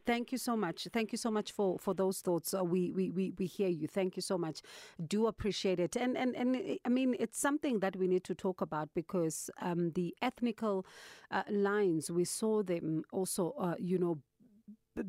Thank 0.06 0.32
you 0.32 0.38
so 0.38 0.56
much. 0.56 0.88
Thank 0.90 1.12
you 1.12 1.18
so 1.18 1.30
much 1.30 1.52
for, 1.52 1.78
for 1.78 1.92
those 1.92 2.20
thoughts. 2.20 2.54
Uh, 2.54 2.64
we, 2.64 2.92
we, 2.92 3.10
we, 3.10 3.34
we 3.38 3.44
hear 3.44 3.68
you. 3.68 3.86
Thank 3.86 4.16
you 4.16 4.22
so 4.22 4.38
much. 4.38 4.62
Do 5.06 5.26
appreciate 5.26 5.78
it. 5.78 5.96
And, 5.96 6.16
and, 6.16 6.34
and 6.34 6.78
I 6.82 6.88
mean, 6.88 7.14
it's 7.20 7.38
something 7.38 7.80
that 7.80 7.94
we 7.94 8.08
need 8.08 8.24
to 8.24 8.34
talk 8.34 8.62
about 8.62 8.88
because 8.94 9.50
um, 9.60 9.90
the 9.90 10.14
ethnical 10.22 10.86
uh, 11.30 11.42
lines, 11.50 12.10
we 12.10 12.24
saw 12.24 12.62
them 12.62 13.02
also, 13.12 13.54
uh, 13.58 13.74
you 13.78 13.98
know, 13.98 14.18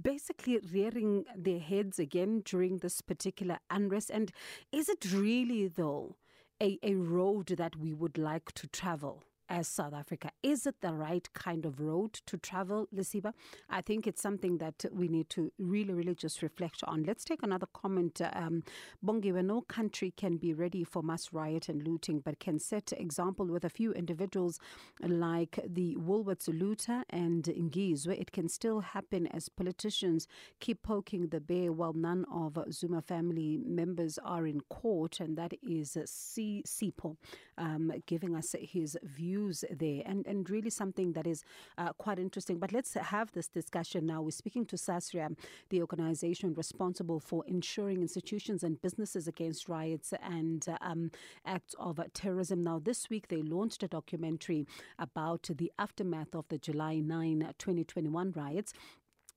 basically 0.02 0.60
rearing 0.70 1.24
their 1.34 1.60
heads 1.60 1.98
again 1.98 2.42
during 2.44 2.80
this 2.80 3.00
particular 3.00 3.60
unrest. 3.70 4.10
And 4.10 4.34
is 4.74 4.90
it 4.90 5.14
really, 5.14 5.70
though, 5.70 6.18
a, 6.62 6.78
a 6.84 6.96
road 6.96 7.48
that 7.58 7.78
we 7.78 7.94
would 7.94 8.18
like 8.18 8.52
to 8.52 8.68
travel? 8.68 9.24
As 9.50 9.68
South 9.68 9.94
Africa. 9.94 10.32
Is 10.44 10.66
it 10.66 10.76
the 10.82 10.94
right 10.94 11.28
kind 11.34 11.66
of 11.66 11.80
road 11.80 12.14
to 12.28 12.38
travel, 12.38 12.88
Lesiba? 12.96 13.34
I 13.70 13.82
think 13.82 14.06
it's 14.08 14.22
something 14.22 14.60
that 14.60 14.86
we 14.92 15.08
need 15.08 15.30
to 15.32 15.52
really, 15.58 15.94
really 15.94 16.16
just 16.16 16.42
reflect 16.42 16.84
on. 16.84 17.04
Let's 17.04 17.26
take 17.26 17.42
another 17.44 17.68
comment. 17.74 18.22
Um, 18.34 18.64
Bongi, 19.04 19.34
no 19.44 19.62
country 19.62 20.14
can 20.16 20.38
be 20.38 20.54
ready 20.54 20.84
for 20.84 21.02
mass 21.02 21.34
riot 21.34 21.70
and 21.70 21.88
looting, 21.88 22.20
but 22.20 22.40
can 22.40 22.60
set 22.60 22.94
example 22.96 23.46
with 23.48 23.66
a 23.66 23.70
few 23.70 23.92
individuals 23.94 24.60
like 25.02 25.60
the 25.66 25.96
Woolworths 25.96 26.48
looter 26.48 27.04
and 27.10 27.44
Ngizwe. 27.44 28.20
It 28.20 28.32
can 28.32 28.50
still 28.50 28.82
happen 28.82 29.28
as 29.28 29.50
politicians 29.50 30.28
keep 30.60 30.84
poking 30.84 31.28
the 31.28 31.40
bear 31.40 31.72
while 31.72 31.94
none 31.94 32.26
of 32.32 32.58
Zuma 32.72 33.02
family 33.02 33.58
members 33.58 34.20
are 34.20 34.46
in 34.46 34.62
court, 34.70 35.20
and 35.20 35.38
that 35.38 35.54
is 35.64 35.98
C. 36.06 36.64
Sipo 36.68 37.18
um, 37.58 37.92
giving 38.06 38.36
us 38.36 38.56
his 38.60 38.98
views 39.40 39.64
there, 39.72 40.02
and, 40.06 40.26
and 40.28 40.50
really 40.50 40.70
something 40.70 41.14
that 41.14 41.28
is 41.28 41.44
uh, 41.78 41.94
quite 41.94 42.20
interesting. 42.20 42.58
But 42.58 42.72
let's 42.72 42.94
have 42.94 43.32
this 43.32 43.48
discussion 43.48 44.06
now. 44.06 44.22
We're 44.22 44.32
speaking 44.32 44.66
to 44.68 44.76
SASRIA, 44.76 45.36
the 45.70 45.82
organization 45.82 46.54
responsible 46.54 47.20
for 47.20 47.44
ensuring 47.48 48.02
institutions 48.02 48.64
and 48.64 48.82
businesses 48.82 49.28
against 49.28 49.70
riots 49.70 50.14
and 50.22 50.66
um, 50.82 51.12
acts 51.46 51.76
of 51.80 52.00
terrorism. 52.14 52.62
Now, 52.62 52.80
this 52.80 53.10
week 53.10 53.28
they 53.30 53.42
launched 53.42 53.84
a 53.84 53.88
documentary 53.88 54.66
about 54.98 55.50
the 55.50 55.72
aftermath 55.78 56.36
of 56.36 56.46
the 56.50 56.58
July 56.58 57.00
9, 57.00 57.54
2021 57.58 58.34
riots. 58.36 58.74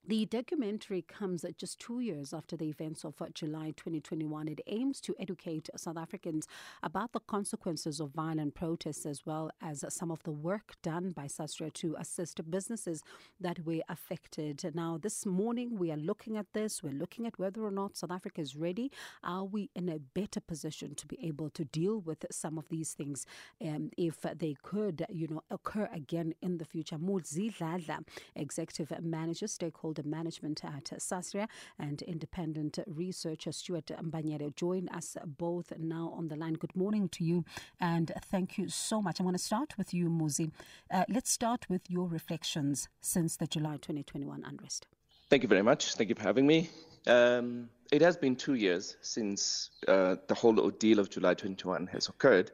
The 0.05 0.27
documentary 0.27 1.03
comes 1.03 1.45
just 1.57 1.79
two 1.79 2.01
years 2.01 2.35
after 2.35 2.57
the 2.57 2.69
events 2.69 3.05
of 3.05 3.15
July 3.35 3.73
2021. 3.77 4.49
It 4.49 4.61
aims 4.67 5.01
to 5.03 5.15
educate 5.21 5.71
South 5.77 5.97
Africans 5.97 6.49
about 6.83 7.13
the 7.13 7.21
consequences 7.21 8.01
of 8.01 8.11
violent 8.11 8.57
protests 8.57 9.07
as 9.07 9.25
well 9.25 9.53
as 9.63 9.85
some 9.91 10.11
of 10.11 10.21
the 10.25 10.33
work 10.33 10.75
done 10.83 11.13
by 11.13 11.27
SASRIA 11.27 11.73
to 11.75 11.95
assist 12.01 12.41
businesses 12.51 13.05
that 13.41 13.65
were 13.65 13.83
affected. 13.89 14.73
Now, 14.75 14.99
this 15.01 15.25
morning 15.25 15.79
we 15.79 15.93
are 15.93 15.97
looking 15.97 16.37
at 16.37 16.53
this. 16.53 16.83
We're 16.83 16.93
looking 16.93 17.25
at 17.25 17.39
whether 17.39 17.65
or 17.65 17.71
not 17.71 17.97
South 17.97 18.11
Africa 18.11 18.41
is 18.41 18.57
ready. 18.57 18.91
Are 19.23 19.45
we 19.45 19.71
in 19.77 19.89
a 19.89 20.01
better 20.01 20.41
position 20.41 20.97
to 20.97 21.07
be 21.07 21.17
able 21.25 21.49
to 21.51 21.65
deal 21.65 22.01
with 22.01 22.27
some 22.29 22.59
of 22.59 22.69
these 22.71 22.93
things 22.93 23.25
um, 23.65 23.91
if 23.97 24.23
they 24.23 24.57
could, 24.65 25.07
you 25.09 25.29
know, 25.29 25.45
occur 25.49 25.89
again 25.95 26.35
in 26.43 26.59
the 26.59 26.65
future? 26.65 26.97
Muzi 26.99 27.57
Dladla, 27.57 28.05
executive 28.35 28.93
manager, 29.01 29.47
stakeholder 29.47 29.92
Stakeholder 29.93 30.09
Management 30.09 30.65
at 30.65 30.85
SASRIA 30.99 31.49
and 31.79 32.01
independent 32.03 32.79
researcher 32.87 33.53
Stuart 33.53 33.91
Mbanyele 34.03 34.55
join 34.57 34.89
us 34.89 35.17
both 35.39 35.73
now 35.79 36.15
on 36.17 36.29
the 36.29 36.37
line. 36.37 36.55
Good 36.55 36.75
morning 36.75 37.09
to 37.11 37.25
you 37.25 37.45
and 37.79 38.11
thank 38.31 38.57
you 38.57 38.69
so 38.69 39.03
much. 39.03 39.21
I'm 39.21 39.27
going 39.27 39.37
to 39.37 39.43
start 39.43 39.77
with 39.77 39.93
you, 39.93 40.09
Muzi. 40.09 40.51
Uh, 40.91 41.05
let's 41.09 41.31
start 41.31 41.67
with 41.69 41.91
your 41.91 42.09
reflections 42.09 42.89
since 43.03 43.37
the 43.37 43.47
July 43.47 43.73
2021 43.73 44.43
unrest. 44.45 44.87
Thank 45.29 45.43
you 45.43 45.49
very 45.49 45.63
much. 45.63 45.95
Thank 45.95 46.09
you 46.09 46.15
for 46.15 46.23
having 46.23 46.47
me. 46.47 46.71
Um, 47.07 47.69
it 47.91 48.01
has 48.01 48.17
been 48.17 48.35
two 48.37 48.55
years 48.55 48.97
since 49.03 49.71
uh, 49.89 50.17
the 50.27 50.35
whole 50.35 50.59
ordeal 50.59 51.01
of 51.01 51.11
July 51.11 51.35
2021 51.35 51.89
has 51.89 52.09
occurred. 52.09 52.51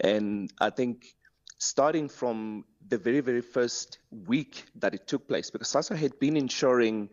And 0.00 0.52
I 0.60 0.68
think 0.70 1.14
starting 1.58 2.08
from 2.08 2.64
the 2.88 2.96
very, 2.96 3.20
very 3.20 3.40
first 3.40 3.98
week 4.26 4.64
that 4.76 4.94
it 4.94 5.06
took 5.06 5.26
place, 5.28 5.50
because 5.50 5.68
SASRIA 5.68 5.96
had 5.96 6.18
been 6.18 6.36
ensuring 6.36 7.10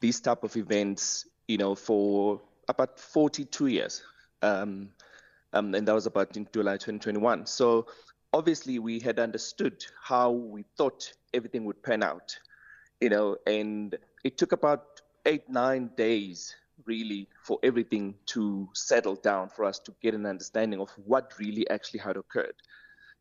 these 0.00 0.20
type 0.20 0.42
of 0.42 0.56
events, 0.56 1.26
you 1.46 1.58
know, 1.58 1.74
for 1.74 2.40
about 2.68 2.98
42 2.98 3.66
years. 3.66 4.02
Um, 4.40 4.88
um, 5.52 5.74
and 5.74 5.86
that 5.86 5.94
was 5.94 6.06
about 6.06 6.36
in 6.36 6.48
July 6.52 6.72
2021. 6.72 7.46
So 7.46 7.86
obviously 8.32 8.78
we 8.78 8.98
had 8.98 9.18
understood 9.18 9.84
how 10.02 10.30
we 10.30 10.64
thought 10.76 11.12
everything 11.34 11.64
would 11.66 11.82
pan 11.82 12.02
out, 12.02 12.36
you 13.00 13.10
know, 13.10 13.36
and 13.46 13.96
it 14.24 14.38
took 14.38 14.52
about 14.52 15.02
eight, 15.26 15.48
nine 15.48 15.90
days 15.96 16.56
really 16.86 17.28
for 17.44 17.58
everything 17.62 18.14
to 18.26 18.68
settle 18.72 19.14
down 19.14 19.50
for 19.50 19.64
us 19.64 19.78
to 19.78 19.94
get 20.02 20.14
an 20.14 20.24
understanding 20.24 20.80
of 20.80 20.90
what 21.04 21.32
really 21.38 21.68
actually 21.68 22.00
had 22.00 22.16
occurred 22.16 22.54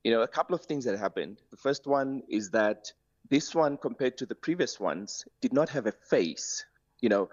you 0.04 0.12
know, 0.12 0.22
a 0.22 0.28
couple 0.28 0.56
of 0.56 0.62
things 0.62 0.86
that 0.86 0.98
happened. 0.98 1.42
The 1.52 1.58
first 1.58 1.86
one 1.86 2.24
is 2.28 2.50
that 2.52 2.92
this 3.30 3.54
one, 3.54 3.78
compared 3.78 4.18
to 4.18 4.26
the 4.26 4.36
previous 4.36 4.80
ones, 4.80 5.26
did 5.42 5.54
not 5.54 5.70
have 5.70 5.86
a 5.86 5.92
face. 5.92 6.66
You 7.02 7.10
know, 7.10 7.30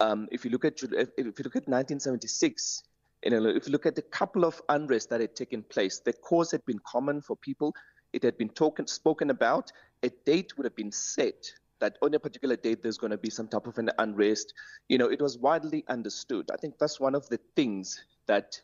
um, 0.00 0.28
if 0.30 0.44
you 0.44 0.50
look 0.50 0.64
at 0.64 0.82
if 0.82 1.10
you 1.16 1.44
look 1.44 1.56
at 1.56 1.68
1976, 1.68 2.82
you 3.24 3.30
know, 3.30 3.46
if 3.46 3.66
you 3.66 3.72
look 3.72 3.86
at 3.86 3.96
the 3.96 4.02
couple 4.02 4.44
of 4.44 4.60
unrest 4.68 5.10
that 5.10 5.20
had 5.20 5.34
taken 5.34 5.62
place, 5.64 5.98
the 5.98 6.12
cause 6.12 6.50
had 6.50 6.64
been 6.64 6.80
common 6.86 7.20
for 7.20 7.36
people. 7.36 7.74
It 8.12 8.22
had 8.22 8.36
been 8.36 8.50
talking, 8.50 8.86
spoken 8.86 9.30
about. 9.30 9.72
A 10.02 10.10
date 10.26 10.56
would 10.56 10.64
have 10.64 10.76
been 10.76 10.92
set 10.92 11.52
that 11.80 11.98
on 12.02 12.14
a 12.14 12.18
particular 12.18 12.56
date 12.56 12.82
there's 12.82 12.98
going 12.98 13.10
to 13.10 13.18
be 13.18 13.30
some 13.30 13.48
type 13.48 13.66
of 13.66 13.78
an 13.78 13.90
unrest. 13.98 14.54
You 14.88 14.98
know, 14.98 15.10
it 15.10 15.20
was 15.20 15.38
widely 15.38 15.84
understood. 15.88 16.50
I 16.52 16.56
think 16.56 16.78
that's 16.78 17.00
one 17.00 17.14
of 17.14 17.28
the 17.28 17.40
things 17.56 18.04
that 18.26 18.60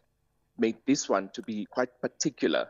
made 0.59 0.77
this 0.87 1.09
one 1.09 1.31
to 1.35 1.43
be 1.43 1.67
quite 1.67 2.01
particular 2.01 2.69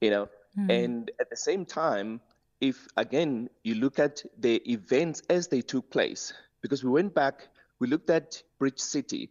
you 0.00 0.10
know. 0.10 0.28
Mm. 0.58 0.84
And 0.84 1.10
at 1.20 1.30
the 1.30 1.36
same 1.36 1.64
time, 1.64 2.20
if 2.60 2.86
again 2.96 3.50
you 3.62 3.74
look 3.74 3.98
at 3.98 4.22
the 4.38 4.56
events 4.70 5.22
as 5.28 5.48
they 5.48 5.60
took 5.60 5.90
place, 5.90 6.32
because 6.62 6.84
we 6.84 6.90
went 6.90 7.14
back, 7.14 7.48
we 7.80 7.86
looked 7.88 8.10
at 8.10 8.42
Bridge 8.58 8.78
City 8.78 9.30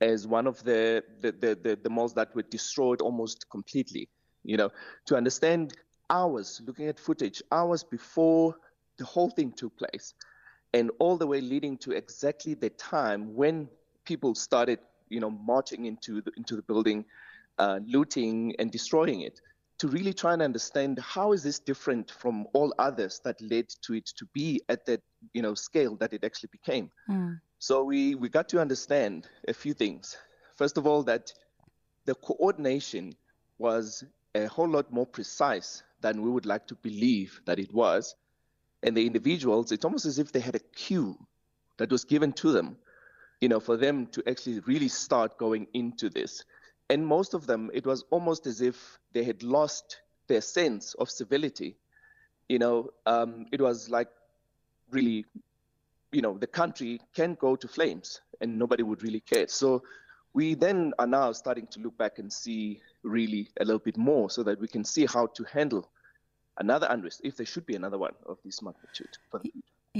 as 0.00 0.26
one 0.26 0.46
of 0.46 0.62
the 0.64 1.02
the, 1.20 1.32
the, 1.32 1.58
the, 1.62 1.78
the 1.82 1.90
malls 1.90 2.14
that 2.14 2.34
were 2.34 2.42
destroyed 2.42 3.00
almost 3.00 3.48
completely, 3.50 4.08
you 4.44 4.56
know, 4.56 4.70
to 5.06 5.16
understand 5.16 5.74
hours, 6.10 6.60
looking 6.66 6.88
at 6.88 6.98
footage, 6.98 7.42
hours 7.52 7.82
before 7.84 8.54
the 8.98 9.04
whole 9.04 9.30
thing 9.30 9.52
took 9.52 9.76
place, 9.76 10.14
and 10.74 10.90
all 10.98 11.16
the 11.16 11.26
way 11.26 11.40
leading 11.40 11.76
to 11.78 11.92
exactly 11.92 12.54
the 12.54 12.70
time 12.70 13.34
when 13.34 13.68
people 14.04 14.34
started, 14.34 14.78
you 15.08 15.20
know, 15.20 15.30
marching 15.30 15.86
into 15.86 16.20
the, 16.20 16.32
into 16.36 16.56
the 16.56 16.62
building, 16.62 17.04
uh, 17.58 17.80
looting 17.86 18.54
and 18.58 18.70
destroying 18.70 19.22
it 19.22 19.40
to 19.78 19.88
really 19.88 20.12
try 20.12 20.32
and 20.32 20.42
understand 20.42 20.98
how 20.98 21.32
is 21.32 21.42
this 21.42 21.58
different 21.58 22.10
from 22.10 22.46
all 22.52 22.74
others 22.78 23.20
that 23.24 23.40
led 23.40 23.68
to 23.82 23.94
it 23.94 24.06
to 24.06 24.26
be 24.34 24.60
at 24.68 24.84
that 24.86 25.00
you 25.32 25.42
know 25.42 25.54
scale 25.54 25.96
that 25.96 26.12
it 26.12 26.24
actually 26.24 26.50
became. 26.52 26.90
Mm. 27.08 27.40
So 27.58 27.84
we 27.84 28.14
we 28.14 28.28
got 28.28 28.48
to 28.50 28.60
understand 28.60 29.28
a 29.46 29.54
few 29.54 29.74
things. 29.74 30.16
First 30.56 30.76
of 30.78 30.86
all, 30.86 31.02
that 31.04 31.32
the 32.04 32.14
coordination 32.14 33.14
was 33.58 34.04
a 34.34 34.46
whole 34.46 34.68
lot 34.68 34.92
more 34.92 35.06
precise 35.06 35.82
than 36.00 36.22
we 36.22 36.30
would 36.30 36.46
like 36.46 36.66
to 36.68 36.74
believe 36.76 37.40
that 37.44 37.58
it 37.58 37.72
was. 37.72 38.14
And 38.82 38.96
the 38.96 39.06
individuals, 39.06 39.72
it's 39.72 39.84
almost 39.84 40.06
as 40.06 40.18
if 40.18 40.30
they 40.30 40.40
had 40.40 40.54
a 40.54 40.60
cue 40.60 41.18
that 41.78 41.90
was 41.90 42.04
given 42.04 42.32
to 42.34 42.52
them, 42.52 42.76
you 43.40 43.48
know, 43.48 43.58
for 43.58 43.76
them 43.76 44.06
to 44.08 44.22
actually 44.28 44.60
really 44.60 44.88
start 44.88 45.36
going 45.36 45.66
into 45.74 46.08
this 46.08 46.44
and 46.90 47.06
most 47.06 47.34
of 47.34 47.46
them, 47.46 47.70
it 47.74 47.86
was 47.86 48.04
almost 48.10 48.46
as 48.46 48.60
if 48.60 48.98
they 49.12 49.24
had 49.24 49.42
lost 49.42 50.00
their 50.26 50.40
sense 50.40 50.94
of 50.94 51.10
civility. 51.10 51.76
You 52.48 52.58
know, 52.58 52.90
um, 53.06 53.46
it 53.52 53.60
was 53.60 53.90
like 53.90 54.08
really, 54.90 55.26
you 56.12 56.22
know, 56.22 56.38
the 56.38 56.46
country 56.46 57.00
can 57.14 57.34
go 57.34 57.56
to 57.56 57.68
flames 57.68 58.20
and 58.40 58.58
nobody 58.58 58.82
would 58.82 59.02
really 59.02 59.20
care. 59.20 59.48
So 59.48 59.82
we 60.32 60.54
then 60.54 60.92
are 60.98 61.06
now 61.06 61.32
starting 61.32 61.66
to 61.68 61.80
look 61.80 61.96
back 61.98 62.18
and 62.18 62.32
see 62.32 62.80
really 63.02 63.50
a 63.60 63.64
little 63.64 63.80
bit 63.80 63.96
more 63.96 64.30
so 64.30 64.42
that 64.44 64.60
we 64.60 64.68
can 64.68 64.84
see 64.84 65.06
how 65.06 65.26
to 65.26 65.44
handle 65.44 65.90
another 66.58 66.86
unrest 66.90 67.20
if 67.24 67.36
there 67.36 67.46
should 67.46 67.66
be 67.66 67.76
another 67.76 67.98
one 67.98 68.14
of 68.26 68.38
this 68.44 68.62
magnitude. 68.62 69.16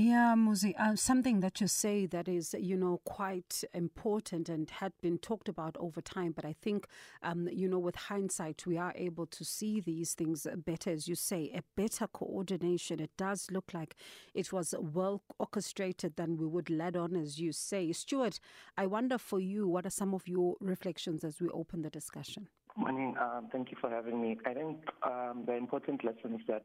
Yeah, 0.01 0.37
Muzi, 0.37 0.79
uh, 0.79 0.95
something 0.95 1.41
that 1.41 1.61
you 1.61 1.67
say 1.67 2.07
that 2.07 2.29
is, 2.29 2.55
you 2.57 2.77
know, 2.77 3.01
quite 3.05 3.65
important 3.75 4.49
and 4.49 4.71
had 4.71 4.93
been 5.03 5.19
talked 5.19 5.49
about 5.49 5.77
over 5.81 6.01
time. 6.01 6.31
But 6.31 6.45
I 6.45 6.53
think, 6.53 6.87
um, 7.21 7.49
you 7.51 7.69
know, 7.69 7.81
with 7.81 7.97
hindsight, 7.97 8.65
we 8.65 8.79
are 8.79 8.93
able 8.95 9.27
to 9.27 9.45
see 9.45 9.81
these 9.81 10.15
things 10.15 10.47
better, 10.65 10.91
as 10.91 11.09
you 11.09 11.17
say, 11.17 11.51
a 11.53 11.65
better 11.75 12.07
coordination. 12.07 13.01
It 13.01 13.11
does 13.17 13.51
look 13.51 13.75
like 13.75 13.97
it 14.35 14.53
was 14.53 14.73
well 14.79 15.25
orchestrated 15.41 16.15
than 16.15 16.37
we 16.37 16.47
would 16.47 16.71
let 16.71 16.95
on, 16.95 17.17
as 17.17 17.41
you 17.41 17.51
say. 17.51 17.91
Stuart, 17.91 18.39
I 18.77 18.87
wonder 18.87 19.19
for 19.19 19.41
you, 19.41 19.67
what 19.67 19.85
are 19.85 19.91
some 19.91 20.15
of 20.15 20.29
your 20.29 20.55
reflections 20.61 21.25
as 21.25 21.41
we 21.41 21.49
open 21.49 21.83
the 21.83 21.91
discussion? 21.91 22.47
Morning. 22.77 23.17
Um, 23.21 23.49
thank 23.51 23.73
you 23.73 23.77
for 23.81 23.91
having 23.91 24.23
me. 24.23 24.39
I 24.47 24.55
think 24.55 24.79
um, 25.03 25.43
the 25.45 25.57
important 25.57 26.05
lesson 26.05 26.35
is 26.35 26.47
that 26.47 26.63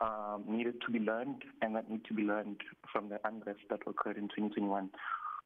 um, 0.00 0.44
needed 0.48 0.74
to 0.84 0.92
be 0.92 0.98
learned 0.98 1.42
and 1.62 1.74
that 1.74 1.90
need 1.90 2.04
to 2.06 2.14
be 2.14 2.22
learned 2.22 2.60
from 2.92 3.08
the 3.08 3.18
unrest 3.24 3.60
that 3.70 3.80
occurred 3.86 4.16
in 4.16 4.24
2021. 4.24 4.90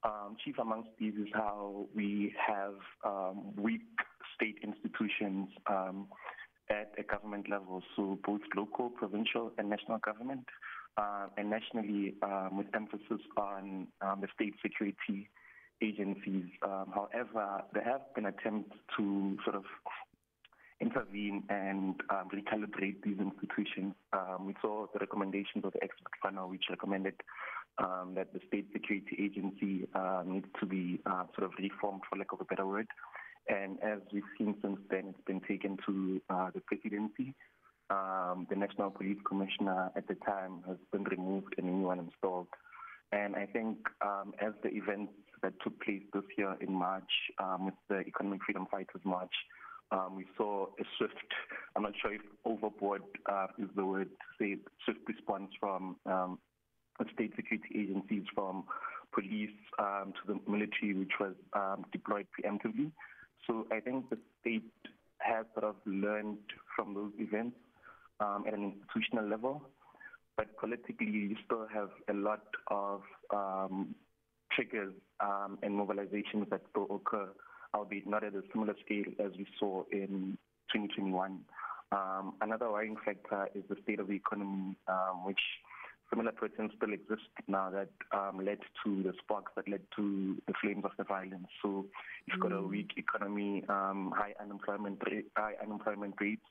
Um, 0.03 0.37
chief 0.43 0.59
amongst 0.59 0.91
these 0.99 1.15
is 1.15 1.29
how 1.33 1.87
we 1.95 2.35
have 2.47 2.75
um, 3.05 3.55
weak 3.57 3.83
state 4.35 4.57
institutions 4.63 5.49
um, 5.69 6.07
at 6.71 6.93
a 6.99 7.03
government 7.03 7.51
level, 7.51 7.83
so 7.97 8.19
both 8.25 8.41
local, 8.57 8.89
provincial, 8.89 9.53
and 9.59 9.69
national 9.69 9.99
government, 9.99 10.45
uh, 10.97 11.27
and 11.37 11.51
nationally 11.51 12.15
um, 12.23 12.57
with 12.57 12.67
emphasis 12.75 13.21
on 13.37 13.89
the 14.21 14.29
state 14.35 14.55
security 14.63 15.29
agencies. 15.83 16.45
however, 16.63 17.63
there 17.75 17.85
have 17.85 18.03
been 18.15 18.27
attempts 18.27 18.77
to 18.97 19.37
sort 19.45 19.57
of 19.57 19.65
intervene 20.81 21.45
and 21.49 22.01
um, 22.11 22.29
recalibrate 22.33 23.03
these 23.03 23.19
institutions. 23.19 23.95
Um, 24.13 24.47
we 24.47 24.55
saw 24.63 24.87
the 24.93 24.99
recommendations 24.99 25.65
of 25.65 25.73
the 25.73 25.83
expert 25.83 26.13
panel, 26.23 26.49
which 26.49 26.65
recommended 26.71 27.15
um, 27.79 28.13
that 28.17 28.33
the 28.33 28.41
state 28.49 28.67
security 28.73 29.17
agency 29.19 29.87
uh, 29.95 30.23
needs 30.27 30.47
to 30.59 30.67
be 30.67 31.01
uh, 31.07 31.25
sort 31.37 31.45
of 31.45 31.53
reformed, 31.59 32.03
for 32.09 32.19
lack 32.19 32.33
of 32.33 32.41
a 32.41 32.45
better 32.45 32.67
word. 32.67 32.87
And 33.49 33.79
as 33.83 34.01
we've 34.13 34.23
seen 34.39 34.55
since 34.63 34.79
then, 34.91 35.09
it's 35.09 35.25
been 35.27 35.41
taken 35.41 35.77
to 35.87 36.21
uh, 36.31 36.51
the 36.55 36.61
presidency. 36.61 37.35
Um, 37.91 38.47
the 38.49 38.57
National 38.57 38.91
Police 38.91 39.19
Commissioner 39.27 39.91
at 39.97 40.07
the 40.07 40.15
time 40.15 40.63
has 40.69 40.77
been 40.93 41.05
removed 41.05 41.55
and 41.59 41.67
a 41.69 41.71
new 41.71 41.87
one 41.87 41.99
installed. 41.99 42.47
And 43.13 43.35
I 43.35 43.47
think 43.47 43.79
um, 44.05 44.33
as 44.41 44.53
the 44.63 44.69
events 44.69 45.13
that 45.43 45.55
took 45.65 45.83
place 45.83 46.03
this 46.13 46.23
year 46.39 46.57
in 46.61 46.73
March 46.73 47.11
um, 47.43 47.67
with 47.67 47.75
the 47.89 48.01
Economic 48.07 48.43
Freedom 48.45 48.67
Fighters 48.71 49.03
March, 49.05 49.35
um, 49.93 50.17
we 50.17 50.27
saw 50.37 50.67
a 50.67 50.85
swift, 50.97 51.15
I'm 51.75 51.83
not 51.83 51.93
sure 52.01 52.15
if 52.15 52.21
overboard 52.45 53.03
uh, 53.27 53.49
is 53.59 53.69
the 53.75 53.85
word 53.85 54.09
to 54.09 54.45
say, 54.45 54.61
swift 54.85 55.01
response 55.09 55.51
from 55.59 55.97
um, 56.07 56.39
state 57.15 57.33
security 57.37 57.69
agencies, 57.75 58.25
from 58.35 58.65
police 59.13 59.51
um, 59.79 60.13
to 60.13 60.35
the 60.35 60.51
military, 60.51 60.95
which 60.95 61.13
was 61.19 61.35
um, 61.55 61.85
deployed 61.93 62.27
preemptively. 62.39 62.93
So 63.47 63.67
I 63.73 63.81
think 63.81 64.11
the 64.11 64.19
state 64.41 64.71
has 65.19 65.47
sort 65.55 65.65
of 65.65 65.77
learned 65.87 66.39
from 66.77 66.95
those 66.95 67.13
events 67.19 67.57
um, 68.21 68.45
at 68.47 68.55
an 68.55 68.73
institutional 68.73 69.29
level. 69.29 69.63
But 70.37 70.57
politically, 70.59 71.07
you 71.07 71.37
still 71.45 71.67
have 71.73 71.91
a 72.09 72.15
lot 72.15 72.45
of 72.69 73.03
um, 73.35 73.95
triggers 74.53 74.95
and 75.63 75.79
mobilizations 75.79 76.49
that 76.51 76.63
still 76.71 76.87
occur 76.91 77.29
albeit 77.75 78.07
not 78.07 78.25
at 78.25 78.35
a 78.35 78.43
similar 78.53 78.75
scale 78.85 79.13
as 79.19 79.33
we 79.37 79.47
saw 79.59 79.85
in 79.93 80.39
2021. 80.73 81.41
Um, 81.93 82.35
another 82.41 82.71
worrying 82.71 82.97
factor 83.05 83.49
is 83.55 83.65
the 83.69 83.77
state 83.83 83.99
of 83.99 84.09
the 84.09 84.15
economy, 84.15 84.77
um, 84.87 85.25
which 85.25 85.41
similar 86.09 86.33
patterns 86.33 86.73
still 86.77 86.93
exist 86.93 87.31
now 87.49 87.71
that 87.71 87.91
um, 88.13 88.45
led 88.45 88.59
to 88.85 89.03
the 89.03 89.13
sparks 89.23 89.53
that 89.57 89.69
led 89.69 89.81
to 89.97 90.37
the 90.47 90.55
flames 90.61 90.85
of 90.85 90.91
the 90.99 91.05
violence. 91.05 91.47
So 91.63 91.87
you've 92.27 92.41
got 92.41 92.53
a 92.53 92.57
mm. 92.57 92.69
weak 92.69 92.91
economy, 92.97 93.65
um, 93.69 94.13
high 94.17 94.35
unemployment, 94.41 95.01
high 95.37 95.55
unemployment 95.63 96.15
rates, 96.21 96.43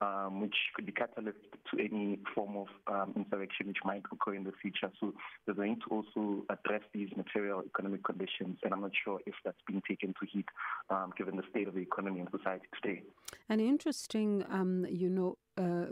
um, 0.00 0.40
which 0.40 0.56
could 0.74 0.86
be 0.86 0.92
catalyst 0.92 1.38
to 1.70 1.82
any 1.82 2.18
form 2.34 2.56
of 2.56 2.66
um, 2.86 3.14
insurrection 3.16 3.68
which 3.68 3.78
might 3.84 4.02
occur 4.12 4.34
in 4.34 4.44
the 4.44 4.52
future. 4.60 4.90
So 5.00 5.14
they're 5.44 5.54
going 5.54 5.80
to 5.88 5.94
also 5.94 6.44
address 6.50 6.82
these 6.92 7.08
material 7.16 7.62
economic 7.64 8.04
conditions, 8.04 8.58
and 8.62 8.72
I'm 8.72 8.80
not 8.80 8.92
sure 9.04 9.20
if 9.26 9.34
that's 9.44 9.58
being 9.66 9.82
taken 9.88 10.14
to 10.20 10.26
heed 10.30 10.46
um, 10.90 11.12
given 11.16 11.36
the 11.36 11.44
state 11.50 11.68
of 11.68 11.74
the 11.74 11.80
economy 11.80 12.20
and 12.20 12.28
society 12.30 12.66
today. 12.82 13.02
An 13.48 13.60
interesting, 13.60 14.44
um, 14.50 14.86
you 14.88 15.08
know, 15.08 15.36
uh, 15.58 15.86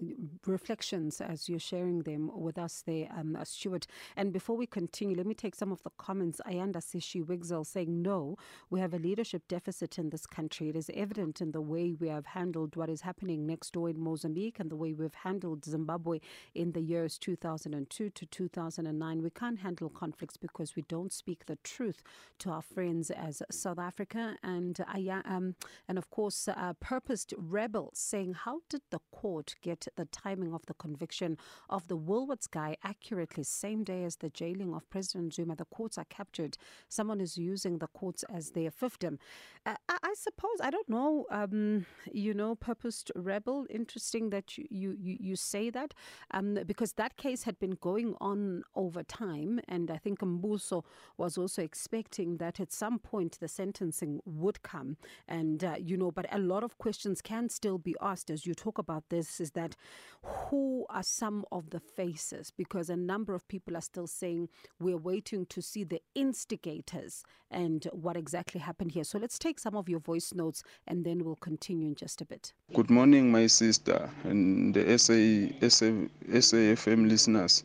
reflections 0.46 1.20
as 1.20 1.48
you're 1.48 1.58
sharing 1.58 2.02
them 2.02 2.30
with 2.34 2.58
us 2.58 2.82
there, 2.86 3.08
um, 3.16 3.36
uh, 3.36 3.44
Stuart. 3.44 3.86
And 4.16 4.32
before 4.32 4.56
we 4.56 4.66
continue, 4.66 5.16
let 5.16 5.26
me 5.26 5.34
take 5.34 5.54
some 5.54 5.72
of 5.72 5.82
the 5.82 5.90
comments. 5.98 6.40
Ayanda 6.46 6.76
Sishi 6.76 7.26
Wigzel 7.26 7.64
saying, 7.64 8.02
No, 8.02 8.36
we 8.70 8.80
have 8.80 8.94
a 8.94 8.98
leadership 8.98 9.42
deficit 9.48 9.98
in 9.98 10.10
this 10.10 10.26
country. 10.26 10.68
It 10.68 10.76
is 10.76 10.90
evident 10.94 11.40
in 11.40 11.52
the 11.52 11.60
way 11.60 11.94
we 11.98 12.08
have 12.08 12.26
handled 12.26 12.76
what 12.76 12.90
is 12.90 13.02
happening 13.02 13.46
next 13.46 13.72
door 13.72 13.88
in 13.88 13.98
Mozambique 13.98 14.60
and 14.60 14.70
the 14.70 14.76
way 14.76 14.92
we've 14.92 15.14
handled 15.14 15.64
Zimbabwe 15.64 16.20
in 16.54 16.72
the 16.72 16.80
years 16.82 17.18
2002 17.18 18.10
to 18.10 18.26
2009. 18.26 19.22
We 19.22 19.30
can't 19.30 19.60
handle 19.60 19.88
conflicts 19.88 20.36
because 20.36 20.76
we 20.76 20.82
don't 20.82 21.12
speak 21.12 21.46
the 21.46 21.56
truth 21.64 22.02
to 22.40 22.50
our 22.50 22.62
friends 22.62 23.10
as 23.10 23.42
South 23.50 23.78
Africa. 23.78 24.36
And, 24.42 24.80
uh, 24.80 25.20
um, 25.24 25.54
and 25.88 25.98
of 25.98 26.10
course, 26.10 26.48
uh, 26.48 26.74
purposed 26.80 27.32
rebel 27.36 27.90
saying, 27.94 28.34
How 28.34 28.60
did 28.68 28.82
the 28.90 29.00
court 29.10 29.53
get 29.62 29.86
the 29.96 30.04
timing 30.06 30.52
of 30.52 30.66
the 30.66 30.74
conviction 30.74 31.36
of 31.68 31.88
the 31.88 31.96
Woolworths 31.96 32.50
guy 32.50 32.76
accurately, 32.82 33.44
same 33.44 33.84
day 33.84 34.04
as 34.04 34.16
the 34.16 34.30
jailing 34.30 34.74
of 34.74 34.88
President 34.90 35.34
Zuma. 35.34 35.56
The 35.56 35.64
courts 35.66 35.98
are 35.98 36.04
captured. 36.04 36.56
Someone 36.88 37.20
is 37.20 37.38
using 37.38 37.78
the 37.78 37.86
courts 37.88 38.24
as 38.32 38.50
their 38.50 38.70
fiefdom. 38.70 39.18
Uh, 39.66 39.74
I, 39.88 39.96
I, 40.02 40.14
suppose, 40.14 40.60
I 40.60 40.70
don't 40.70 40.88
know, 40.88 41.26
um, 41.30 41.86
you 42.12 42.34
know, 42.34 42.54
purposed 42.54 43.10
rebel. 43.16 43.66
Interesting 43.70 44.30
that 44.30 44.58
you, 44.58 44.66
you, 44.70 45.16
you 45.20 45.36
say 45.36 45.70
that 45.70 45.94
um, 46.32 46.58
because 46.66 46.92
that 46.94 47.16
case 47.16 47.44
had 47.44 47.58
been 47.58 47.76
going 47.80 48.14
on 48.20 48.62
over 48.74 49.02
time. 49.02 49.60
And 49.68 49.90
I 49.90 49.96
think 49.96 50.20
Mbuso 50.20 50.84
was 51.16 51.38
also 51.38 51.62
expecting 51.62 52.36
that 52.38 52.60
at 52.60 52.72
some 52.72 52.98
point 52.98 53.38
the 53.40 53.48
sentencing 53.48 54.20
would 54.24 54.62
come. 54.62 54.96
And, 55.28 55.64
uh, 55.64 55.76
you 55.78 55.96
know, 55.96 56.10
but 56.10 56.26
a 56.32 56.38
lot 56.38 56.64
of 56.64 56.78
questions 56.78 57.22
can 57.22 57.48
still 57.48 57.78
be 57.78 57.94
asked 58.00 58.30
as 58.30 58.46
you 58.46 58.54
talk 58.54 58.78
about 58.78 59.04
this 59.08 59.40
is 59.44 59.52
that 59.52 59.76
who 60.24 60.86
are 60.88 61.02
some 61.02 61.44
of 61.52 61.70
the 61.70 61.80
faces? 61.80 62.50
Because 62.56 62.88
a 62.88 62.96
number 62.96 63.34
of 63.34 63.46
people 63.46 63.76
are 63.76 63.82
still 63.82 64.06
saying 64.06 64.48
we're 64.80 64.96
waiting 64.96 65.44
to 65.46 65.60
see 65.60 65.84
the 65.84 66.00
instigators 66.14 67.24
and 67.50 67.86
what 67.92 68.16
exactly 68.16 68.58
happened 68.60 68.92
here. 68.92 69.04
So 69.04 69.18
let's 69.18 69.38
take 69.38 69.60
some 69.60 69.76
of 69.76 69.86
your 69.88 70.00
voice 70.00 70.32
notes 70.32 70.62
and 70.86 71.04
then 71.04 71.24
we'll 71.24 71.36
continue 71.36 71.88
in 71.88 71.94
just 71.94 72.22
a 72.22 72.24
bit. 72.24 72.54
Good 72.72 72.90
morning, 72.90 73.30
my 73.30 73.46
sister 73.46 74.10
and 74.24 74.74
the 74.74 74.98
SA, 74.98 75.68
SA, 75.68 75.90
SAFM 76.30 77.08
listeners. 77.08 77.62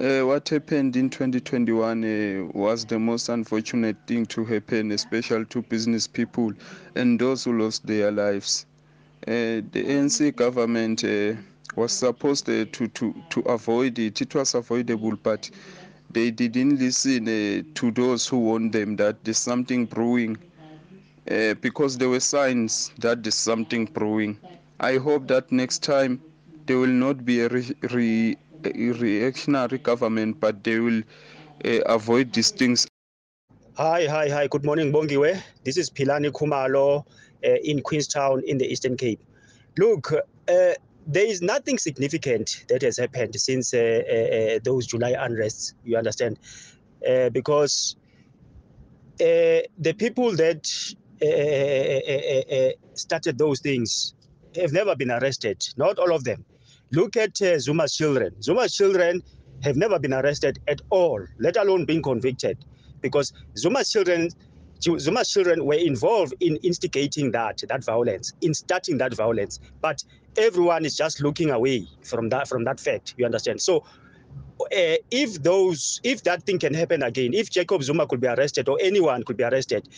Uh, 0.00 0.22
what 0.22 0.48
happened 0.48 0.96
in 0.96 1.08
2021 1.08 2.04
uh, 2.04 2.46
was 2.52 2.84
the 2.84 2.98
most 2.98 3.28
unfortunate 3.28 3.96
thing 4.06 4.26
to 4.26 4.44
happen, 4.44 4.90
especially 4.90 5.44
to 5.44 5.62
business 5.62 6.08
people 6.08 6.52
and 6.96 7.20
those 7.20 7.44
who 7.44 7.56
lost 7.56 7.86
their 7.86 8.10
lives. 8.10 8.66
Uh, 9.26 9.62
the 9.72 9.82
ANC 9.86 10.30
government 10.30 11.02
uh, 11.04 11.34
was 11.76 11.92
supposed 11.92 12.48
uh, 12.50 12.66
to, 12.72 12.88
to, 12.88 13.14
to 13.30 13.40
avoid 13.40 13.98
it. 13.98 14.20
It 14.20 14.34
was 14.34 14.54
avoidable, 14.54 15.16
but 15.22 15.50
they 16.10 16.30
didn't 16.30 16.78
listen 16.78 17.24
to 17.74 17.90
those 17.90 18.26
who 18.28 18.38
warned 18.38 18.72
them 18.72 18.96
that 18.96 19.24
there's 19.24 19.38
something 19.38 19.86
brewing 19.86 20.36
because 21.60 21.96
there 21.98 22.08
were 22.08 22.20
signs 22.20 22.92
that 22.98 23.22
there's 23.22 23.34
something 23.34 23.86
brewing. 23.86 24.38
I 24.80 24.96
hope 24.98 25.26
that 25.28 25.50
next 25.50 25.82
time 25.82 26.20
there 26.66 26.78
will 26.78 26.86
not 26.88 27.24
be 27.24 27.40
a, 27.40 27.48
re- 27.48 27.74
re- 27.90 28.36
reactionary 28.64 29.78
government, 29.78 30.38
but 30.40 30.62
they 30.64 30.78
will 30.80 31.02
uh, 31.64 31.80
avoid 31.86 32.32
these 32.32 32.50
things. 32.50 32.86
Hi, 33.76 34.06
hi, 34.06 34.28
hi. 34.28 34.46
Good 34.46 34.64
morning, 34.64 34.92
Bongiwe. 34.92 35.42
This 35.64 35.76
is 35.76 35.90
Philani 35.90 36.30
Kumalo 36.30 37.00
uh, 37.00 37.02
Uh, 37.44 37.56
in 37.62 37.82
Queenstown 37.82 38.42
in 38.46 38.56
the 38.56 38.64
Eastern 38.64 38.96
Cape. 38.96 39.20
Look, 39.76 40.12
uh, 40.12 40.72
there 41.06 41.26
is 41.26 41.42
nothing 41.42 41.76
significant 41.76 42.64
that 42.68 42.80
has 42.80 42.96
happened 42.96 43.34
since 43.38 43.74
uh, 43.74 43.78
uh, 43.78 44.14
uh 44.14 44.58
those 44.64 44.86
July 44.86 45.12
unrests, 45.12 45.74
you 45.84 45.98
understand? 45.98 46.38
because 47.32 47.96
the 49.18 49.94
people 49.98 50.34
that 50.36 50.66
started 52.94 53.36
those 53.36 53.60
things 53.60 54.14
have 54.56 54.72
never 54.72 54.96
been 54.96 55.10
arrested, 55.10 55.62
not 55.76 55.98
all 55.98 56.14
of 56.14 56.24
them. 56.24 56.46
Look 56.92 57.14
at 57.18 57.42
uh, 57.42 57.58
Zuma's 57.58 57.94
children. 57.94 58.40
Zuma's 58.40 58.74
children 58.74 59.22
have 59.62 59.76
never 59.76 59.98
been 59.98 60.14
arrested 60.14 60.60
at 60.66 60.80
all, 60.88 61.20
let 61.38 61.58
alone 61.58 61.84
being 61.84 62.00
convicted, 62.00 62.64
because 63.02 63.34
Zuma's 63.58 63.90
children 63.90 64.30
Zuma's 64.80 65.30
children 65.30 65.64
were 65.64 65.74
involved 65.74 66.34
in 66.40 66.56
instigating 66.56 67.30
that 67.32 67.62
that 67.68 67.84
violence, 67.84 68.32
in 68.40 68.54
starting 68.54 68.98
that 68.98 69.14
violence. 69.14 69.60
But 69.80 70.04
everyone 70.36 70.84
is 70.84 70.96
just 70.96 71.22
looking 71.22 71.50
away 71.50 71.88
from 72.02 72.28
that 72.30 72.48
from 72.48 72.64
that 72.64 72.80
fact. 72.80 73.14
You 73.16 73.24
understand? 73.24 73.60
So 73.60 73.84
uh, 74.60 74.96
if 75.10 75.42
those 75.42 76.00
if 76.04 76.22
that 76.24 76.44
thing 76.44 76.58
can 76.58 76.74
happen 76.74 77.02
again, 77.02 77.34
if 77.34 77.50
Jacob 77.50 77.82
Zuma 77.82 78.06
could 78.06 78.20
be 78.20 78.28
arrested 78.28 78.68
or 78.68 78.78
anyone 78.80 79.22
could 79.22 79.36
be 79.36 79.44
arrested, 79.44 79.88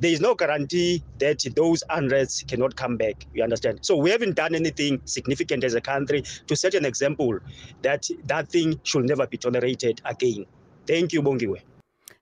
there 0.00 0.10
is 0.10 0.20
no 0.20 0.34
guarantee 0.34 1.02
that 1.18 1.44
those 1.54 1.82
unrests 1.90 2.46
cannot 2.46 2.76
come 2.76 2.96
back. 2.96 3.26
You 3.32 3.42
understand? 3.42 3.80
So 3.82 3.96
we 3.96 4.10
haven't 4.10 4.36
done 4.36 4.54
anything 4.54 5.00
significant 5.04 5.64
as 5.64 5.74
a 5.74 5.80
country 5.80 6.22
to 6.46 6.56
set 6.56 6.74
an 6.74 6.84
example 6.84 7.38
that 7.82 8.08
that 8.26 8.48
thing 8.48 8.80
should 8.82 9.04
never 9.04 9.26
be 9.26 9.38
tolerated 9.38 10.00
again. 10.04 10.46
Thank 10.86 11.12
you, 11.12 11.22
Bongiwe. 11.22 11.60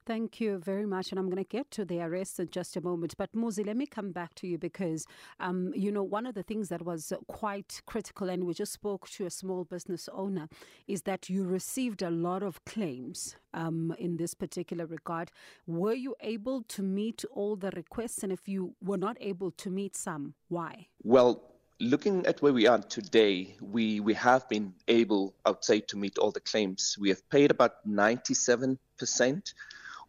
Thank 0.04 0.40
you 0.40 0.58
very 0.58 0.84
much. 0.84 1.12
And 1.12 1.18
I'm 1.18 1.26
going 1.26 1.42
to 1.42 1.48
get 1.48 1.70
to 1.72 1.84
the 1.84 2.00
arrest 2.00 2.40
in 2.40 2.48
just 2.50 2.76
a 2.76 2.80
moment. 2.80 3.14
But 3.16 3.32
Muzi, 3.34 3.64
let 3.64 3.76
me 3.76 3.86
come 3.86 4.10
back 4.10 4.34
to 4.36 4.48
you 4.48 4.58
because, 4.58 5.06
um, 5.38 5.72
you 5.76 5.92
know, 5.92 6.02
one 6.02 6.26
of 6.26 6.34
the 6.34 6.42
things 6.42 6.68
that 6.70 6.82
was 6.82 7.12
quite 7.28 7.80
critical, 7.86 8.28
and 8.28 8.44
we 8.44 8.54
just 8.54 8.72
spoke 8.72 9.08
to 9.10 9.26
a 9.26 9.30
small 9.30 9.62
business 9.64 10.08
owner, 10.12 10.48
is 10.88 11.02
that 11.02 11.30
you 11.30 11.44
received 11.44 12.02
a 12.02 12.10
lot 12.10 12.42
of 12.42 12.64
claims 12.64 13.36
um, 13.54 13.94
in 13.96 14.16
this 14.16 14.34
particular 14.34 14.86
regard. 14.86 15.30
Were 15.68 15.94
you 15.94 16.16
able 16.20 16.62
to 16.62 16.82
meet 16.82 17.24
all 17.30 17.54
the 17.54 17.70
requests? 17.70 18.24
And 18.24 18.32
if 18.32 18.48
you 18.48 18.74
were 18.82 18.98
not 18.98 19.16
able 19.20 19.52
to 19.52 19.70
meet 19.70 19.94
some, 19.94 20.34
why? 20.48 20.88
Well, 21.04 21.44
looking 21.78 22.26
at 22.26 22.42
where 22.42 22.52
we 22.52 22.66
are 22.66 22.78
today, 22.78 23.54
we, 23.60 24.00
we 24.00 24.14
have 24.14 24.48
been 24.48 24.74
able, 24.88 25.34
I 25.44 25.50
would 25.50 25.64
say, 25.64 25.78
to 25.80 25.96
meet 25.96 26.18
all 26.18 26.32
the 26.32 26.40
claims. 26.40 26.96
We 26.98 27.08
have 27.10 27.28
paid 27.30 27.52
about 27.52 27.86
97% 27.86 28.78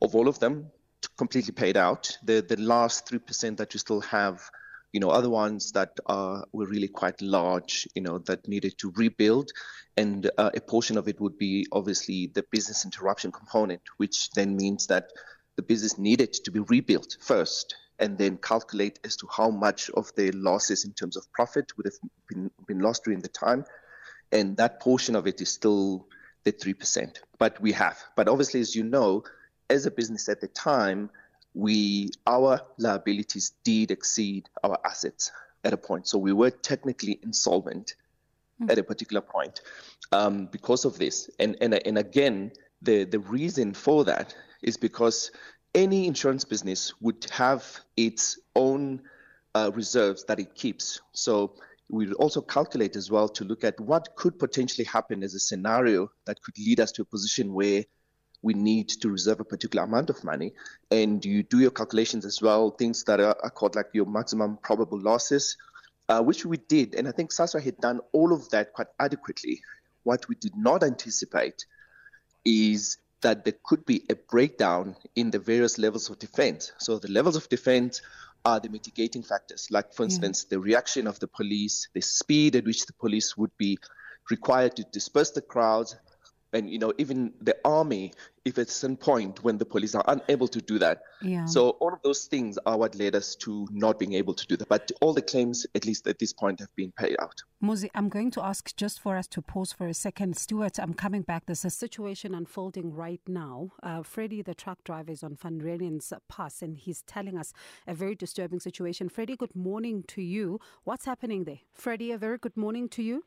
of 0.04 0.16
all 0.16 0.28
of 0.28 0.38
them 0.40 0.70
completely 1.18 1.54
paid 1.54 1.78
out. 1.78 2.18
The 2.24 2.42
the 2.42 2.58
last 2.58 3.08
three 3.08 3.20
percent 3.20 3.58
that 3.58 3.74
you 3.74 3.80
still 3.80 4.02
have, 4.02 4.42
you 4.92 5.00
know, 5.00 5.10
other 5.10 5.30
ones 5.30 5.72
that 5.72 5.92
are 6.06 6.46
were 6.52 6.68
really 6.68 6.90
quite 6.90 7.22
large, 7.22 7.88
you 7.96 8.02
know, 8.02 8.20
that 8.20 8.48
needed 8.48 8.78
to 8.80 8.94
rebuild, 8.96 9.52
and 9.98 10.30
uh, 10.38 10.52
a 10.56 10.62
portion 10.62 10.98
of 10.98 11.08
it 11.08 11.20
would 11.20 11.38
be 11.38 11.66
obviously 11.72 12.28
the 12.28 12.44
business 12.52 12.86
interruption 12.86 13.32
component, 13.32 13.82
which 13.98 14.30
then 14.32 14.56
means 14.56 14.88
that 14.88 15.12
the 15.56 15.64
business 15.64 15.98
needed 15.98 16.34
to 16.34 16.52
be 16.52 16.60
rebuilt 16.60 17.18
first 17.22 17.76
and 18.00 18.18
then 18.18 18.38
calculate 18.38 19.00
as 19.04 19.16
to 19.16 19.28
how 19.32 19.50
much 19.50 19.90
of 19.92 20.12
the 20.16 20.32
losses 20.32 20.84
in 20.84 20.92
terms 20.94 21.16
of 21.16 21.32
profit 21.32 21.72
would 21.78 21.86
have 21.86 21.94
been, 22.28 22.50
been 22.68 22.80
lost 22.80 23.04
during 23.04 23.20
the 23.20 23.28
time. 23.28 23.64
And 24.32 24.58
that 24.58 24.80
portion 24.80 25.16
of 25.16 25.28
it 25.28 25.40
is 25.42 25.50
still 25.50 26.08
the 26.44 26.52
3%. 26.52 27.18
But 27.38 27.62
we 27.62 27.72
have. 27.74 28.04
But 28.16 28.28
obviously, 28.28 28.62
as 28.62 28.76
you 28.76 28.84
know, 28.84 29.24
as 29.74 29.86
a 29.86 29.92
business 29.92 30.30
at 30.30 30.40
the 30.40 30.48
time, 30.48 31.10
we 31.54 32.10
our 32.26 32.62
liabilities 32.78 33.54
did 33.64 33.92
exceed 33.92 34.50
our 34.64 34.78
assets 34.86 35.32
at 35.64 35.74
a 35.74 35.78
point. 35.78 36.08
So 36.08 36.18
we 36.18 36.34
were 36.34 36.50
technically 36.50 37.20
insolvent 37.24 37.96
mm. 38.62 38.72
at 38.72 38.78
a 38.78 38.84
particular 38.84 39.22
point 39.22 39.62
um, 40.12 40.48
because 40.48 40.86
of 40.86 40.98
this. 40.98 41.30
And, 41.40 41.58
and 41.62 41.74
and 41.88 41.98
again, 41.98 42.52
the 42.82 43.04
the 43.06 43.20
reason 43.20 43.74
for 43.74 44.04
that 44.06 44.36
is 44.62 44.78
because 44.78 45.32
any 45.76 46.08
insurance 46.08 46.46
business 46.46 46.94
would 47.02 47.26
have 47.32 47.64
its 47.98 48.40
own 48.56 49.02
uh, 49.56 49.72
reserves 49.74 50.24
that 50.26 50.40
it 50.40 50.56
keeps. 50.56 51.02
So 51.14 51.56
we 51.90 52.12
also 52.14 52.42
calculate 52.42 52.96
as 52.96 53.12
well 53.12 53.28
to 53.30 53.44
look 53.44 53.64
at 53.64 53.80
what 53.80 54.16
could 54.16 54.40
potentially 54.40 54.86
happen 54.86 55.24
as 55.24 55.34
a 55.34 55.40
scenario 55.40 56.10
that 56.26 56.42
could 56.42 56.58
lead 56.58 56.80
us 56.80 56.92
to 56.94 57.02
a 57.02 57.06
position 57.06 57.54
where 57.54 57.84
we 58.44 58.54
need 58.54 58.90
to 58.90 59.10
reserve 59.10 59.40
a 59.40 59.44
particular 59.44 59.86
amount 59.86 60.12
of 60.12 60.24
money. 60.24 60.54
And 60.92 61.24
you 61.26 61.42
do 61.42 61.60
your 61.60 61.72
calculations 61.72 62.26
as 62.26 62.42
well, 62.42 62.70
things 62.70 63.04
that 63.06 63.20
are, 63.20 63.36
are 63.42 63.50
called 63.50 63.76
like 63.76 63.88
your 63.94 64.06
maximum 64.06 64.58
probable 64.62 65.00
losses, 65.00 65.58
uh, 66.10 66.22
which 66.22 66.46
we 66.46 66.58
did. 66.58 66.94
And 66.94 67.08
I 67.08 67.12
think 67.12 67.32
SASRIA 67.32 67.64
had 67.64 67.78
done 67.78 68.02
all 68.12 68.34
of 68.34 68.50
that 68.50 68.74
quite 68.74 68.90
adequately. 69.00 69.62
What 70.04 70.28
we 70.28 70.36
did 70.36 70.56
not 70.56 70.84
anticipate 70.84 71.66
is 72.46 72.98
that 73.22 73.46
there 73.46 73.56
could 73.64 73.86
be 73.86 74.04
a 74.10 74.16
breakdown 74.16 74.98
in 75.16 75.32
the 75.32 75.40
various 75.40 75.78
levels 75.78 76.10
of 76.10 76.20
defense. 76.20 76.74
So 76.78 77.00
the 77.00 77.10
levels 77.10 77.38
of 77.38 77.48
defense 77.48 78.02
are 78.44 78.60
the 78.60 78.68
mitigating 78.68 79.24
factors, 79.24 79.70
like, 79.72 79.94
for 79.94 80.04
instance, 80.04 80.44
the 80.44 80.60
reaction 80.60 81.08
of 81.08 81.18
the 81.20 81.28
police, 81.28 81.88
the 81.94 82.02
speed 82.02 82.58
at 82.58 82.66
which 82.66 82.86
the 82.86 82.92
police 82.92 83.38
would 83.38 83.56
be 83.58 83.78
required 84.30 84.76
to 84.76 84.84
disperse 84.92 85.32
the 85.32 85.42
crowds, 85.42 85.96
and 86.54 86.70
you 86.70 86.80
know 86.80 86.94
even 86.98 87.34
the 87.42 87.56
army 87.66 88.12
if 88.46 88.58
at 88.58 88.70
some 88.70 88.96
point 88.96 89.44
when 89.44 89.58
the 89.58 89.66
police 89.66 89.96
are 89.96 90.04
unable 90.08 90.48
to 90.48 90.62
do 90.62 90.78
that 90.80 91.04
yeah. 91.22 91.46
so 91.46 91.72
all 91.82 91.94
of 91.94 92.02
those 92.04 92.26
things 92.26 92.58
are 92.66 92.78
what 92.78 92.96
led 92.96 93.16
us 93.16 93.36
to 93.36 93.68
not 93.72 94.00
being 94.00 94.14
able 94.14 94.34
to 94.34 94.46
do 94.48 94.56
that 94.56 94.70
but 94.70 94.92
all 95.02 95.14
the 95.14 95.22
claims 95.22 95.66
at 95.76 95.86
least 95.86 96.08
at 96.08 96.20
this 96.20 96.34
point 96.34 96.60
have 96.60 96.74
been 96.76 96.92
paid 96.92 97.16
out 97.20 97.42
Muzi, 97.64 97.90
I'm 97.96 98.10
going 98.10 98.30
to 98.32 98.44
ask 98.44 98.76
just 98.76 99.00
for 99.00 99.16
us 99.16 99.26
to 99.28 99.42
pause 99.42 99.72
for 99.72 99.88
a 99.88 99.94
second. 99.94 100.36
Stuart, 100.36 100.80
I'm 100.80 100.94
coming 100.94 101.22
back. 101.22 101.46
There's 101.46 101.64
a 101.64 101.70
situation 101.70 102.36
unfolding 102.36 102.94
right 102.94 103.22
now. 103.26 103.70
Uh, 103.82 104.04
Freddie, 104.04 104.42
the 104.42 104.54
truck 104.54 104.84
driver, 104.84 105.14
is 105.14 105.24
on 105.24 105.38
Van 105.38 105.62
Reenen's 105.62 106.12
pass 106.28 106.62
and 106.62 106.78
he's 106.78 107.04
telling 107.04 107.38
us 107.38 107.54
a 107.88 107.94
very 107.94 108.16
disturbing 108.16 108.60
situation. 108.60 109.08
Freddie, 109.08 109.38
good 109.38 109.56
morning 109.56 110.04
to 110.10 110.22
you. 110.22 110.60
What's 110.84 111.06
happening 111.06 111.46
there? 111.46 111.60
Freddie, 111.74 112.12
a 112.12 112.18
very 112.18 112.38
good 112.38 112.58
morning 112.58 112.90
to 112.90 113.02
you. 113.02 113.24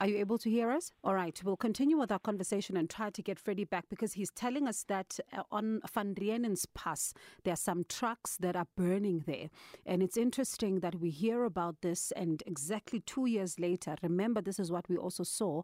Are 0.00 0.06
you 0.06 0.18
able 0.18 0.38
to 0.38 0.48
hear 0.48 0.70
us? 0.70 0.92
All 1.02 1.14
right, 1.14 1.40
we'll 1.42 1.56
continue 1.56 1.98
with 1.98 2.12
our 2.12 2.20
conversation 2.20 2.76
and 2.76 2.88
try 2.88 3.10
to 3.10 3.20
get 3.20 3.36
Freddie 3.36 3.64
back 3.64 3.86
because 3.90 4.12
he's 4.12 4.30
telling 4.30 4.68
us 4.68 4.84
that 4.84 5.18
uh, 5.36 5.42
on 5.50 5.80
Van 5.92 6.14
Reenen's 6.14 6.66
Pass, 6.66 7.12
there 7.42 7.54
are 7.54 7.56
some 7.56 7.84
trucks 7.88 8.36
that 8.36 8.54
are 8.54 8.68
burning 8.76 9.24
there. 9.26 9.50
And 9.84 10.00
it's 10.00 10.16
interesting 10.16 10.78
that 10.80 11.00
we 11.00 11.10
hear 11.10 11.42
about 11.42 11.82
this, 11.82 12.12
and 12.12 12.44
exactly 12.46 13.00
two 13.00 13.26
years 13.26 13.58
later, 13.58 13.96
remember, 14.00 14.40
this 14.40 14.60
is 14.60 14.70
what 14.70 14.88
we 14.88 14.96
also 14.96 15.24
saw 15.24 15.62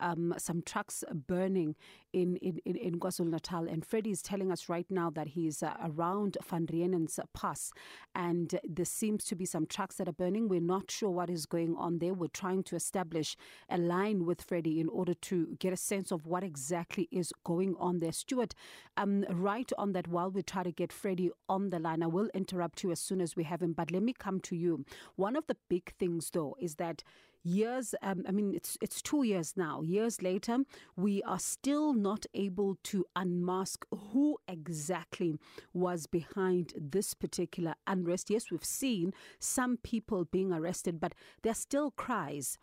um, 0.00 0.34
some 0.38 0.62
trucks 0.62 1.04
burning 1.26 1.74
in, 2.12 2.36
in, 2.36 2.58
in, 2.64 2.76
in 2.76 3.30
Natal. 3.30 3.68
And 3.68 3.84
Freddie 3.84 4.10
is 4.10 4.22
telling 4.22 4.50
us 4.50 4.68
right 4.68 4.86
now 4.90 5.10
that 5.10 5.28
he's 5.28 5.62
uh, 5.62 5.74
around 5.84 6.38
Van 6.48 6.66
Reenen's 6.66 7.18
pass. 7.34 7.72
And 8.14 8.58
there 8.64 8.84
seems 8.84 9.24
to 9.24 9.36
be 9.36 9.44
some 9.44 9.66
trucks 9.66 9.96
that 9.96 10.08
are 10.08 10.12
burning. 10.12 10.48
We're 10.48 10.60
not 10.60 10.90
sure 10.90 11.10
what 11.10 11.30
is 11.30 11.46
going 11.46 11.74
on 11.76 11.98
there. 11.98 12.14
We're 12.14 12.28
trying 12.28 12.62
to 12.64 12.76
establish 12.76 13.36
a 13.68 13.78
line 13.78 14.24
with 14.24 14.42
Freddie 14.42 14.80
in 14.80 14.88
order 14.88 15.14
to 15.14 15.56
get 15.58 15.72
a 15.72 15.76
sense 15.76 16.10
of 16.10 16.26
what 16.26 16.42
exactly 16.42 17.08
is 17.10 17.32
going 17.44 17.74
on 17.78 18.00
there. 18.00 18.12
Stuart, 18.12 18.54
um, 18.96 19.24
right 19.30 19.70
on 19.76 19.92
that, 19.92 20.08
while 20.08 20.30
we 20.30 20.42
try 20.42 20.62
to 20.62 20.72
get 20.72 20.92
Freddie 20.92 21.30
on 21.48 21.70
the 21.70 21.78
line, 21.78 22.02
I 22.02 22.06
will 22.06 22.30
interrupt 22.34 22.82
you 22.82 22.90
as 22.90 23.00
soon 23.00 23.20
as 23.20 23.36
we 23.36 23.44
have 23.44 23.62
him. 23.62 23.72
But 23.72 23.90
let 23.90 24.02
me 24.02 24.12
come 24.12 24.40
to 24.40 24.56
you. 24.56 24.84
One 25.16 25.36
of 25.36 25.46
the 25.46 25.56
big 25.68 25.92
things, 25.98 26.30
though, 26.30 26.56
is 26.60 26.76
that 26.76 27.02
years 27.46 27.94
um, 28.02 28.24
i 28.28 28.32
mean 28.32 28.54
it's 28.54 28.76
it's 28.80 29.00
2 29.02 29.22
years 29.22 29.54
now. 29.56 29.82
Years 29.82 30.20
later 30.22 30.58
we 30.96 31.22
are 31.22 31.38
still 31.38 31.92
not 31.94 32.26
able 32.34 32.76
to 32.84 33.04
unmask 33.14 33.86
who 34.12 34.38
exactly 34.48 35.38
was 35.72 36.06
behind 36.06 36.72
this 36.76 37.14
particular 37.14 37.74
unrest. 37.86 38.30
Yes 38.30 38.50
we've 38.50 38.64
seen 38.64 39.12
some 39.38 39.76
people 39.76 40.24
being 40.24 40.52
arrested 40.52 40.98
but 41.00 41.14
there's 41.42 41.58
still 41.58 41.90
cries 41.92 42.58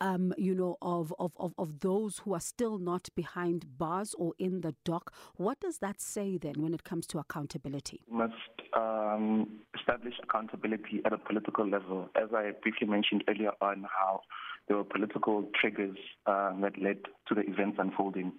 um, 0.00 0.32
you 0.36 0.54
know, 0.54 0.76
of, 0.82 1.12
of, 1.18 1.32
of, 1.38 1.54
of 1.58 1.80
those 1.80 2.18
who 2.18 2.34
are 2.34 2.40
still 2.40 2.78
not 2.78 3.08
behind 3.14 3.78
bars 3.78 4.14
or 4.18 4.34
in 4.38 4.60
the 4.60 4.74
dock. 4.84 5.12
What 5.36 5.60
does 5.60 5.78
that 5.78 6.00
say 6.00 6.38
then 6.38 6.54
when 6.58 6.74
it 6.74 6.84
comes 6.84 7.06
to 7.08 7.18
accountability? 7.18 8.00
We 8.10 8.18
must 8.18 8.34
um, 8.74 9.60
establish 9.78 10.14
accountability 10.22 11.02
at 11.04 11.12
a 11.12 11.18
political 11.18 11.68
level. 11.68 12.08
As 12.16 12.28
I 12.34 12.52
briefly 12.62 12.86
mentioned 12.86 13.24
earlier 13.28 13.52
on, 13.60 13.86
how 13.90 14.22
there 14.68 14.76
were 14.76 14.84
political 14.84 15.48
triggers 15.60 15.96
um, 16.26 16.60
that 16.62 16.80
led 16.80 16.98
to 17.28 17.34
the 17.34 17.42
events 17.42 17.78
unfolding. 17.78 18.32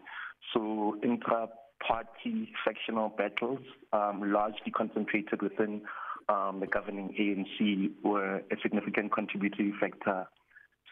So 0.54 0.98
intra 1.04 1.50
party 1.86 2.52
factional 2.64 3.10
battles, 3.10 3.60
um, 3.94 4.32
largely 4.32 4.72
concentrated 4.72 5.42
within 5.42 5.82
um, 6.30 6.60
the 6.60 6.68
governing 6.68 7.14
ANC, 7.20 7.92
were 8.04 8.38
a 8.38 8.56
significant 8.62 9.12
contributory 9.12 9.74
factor 9.80 10.26
to 10.26 10.28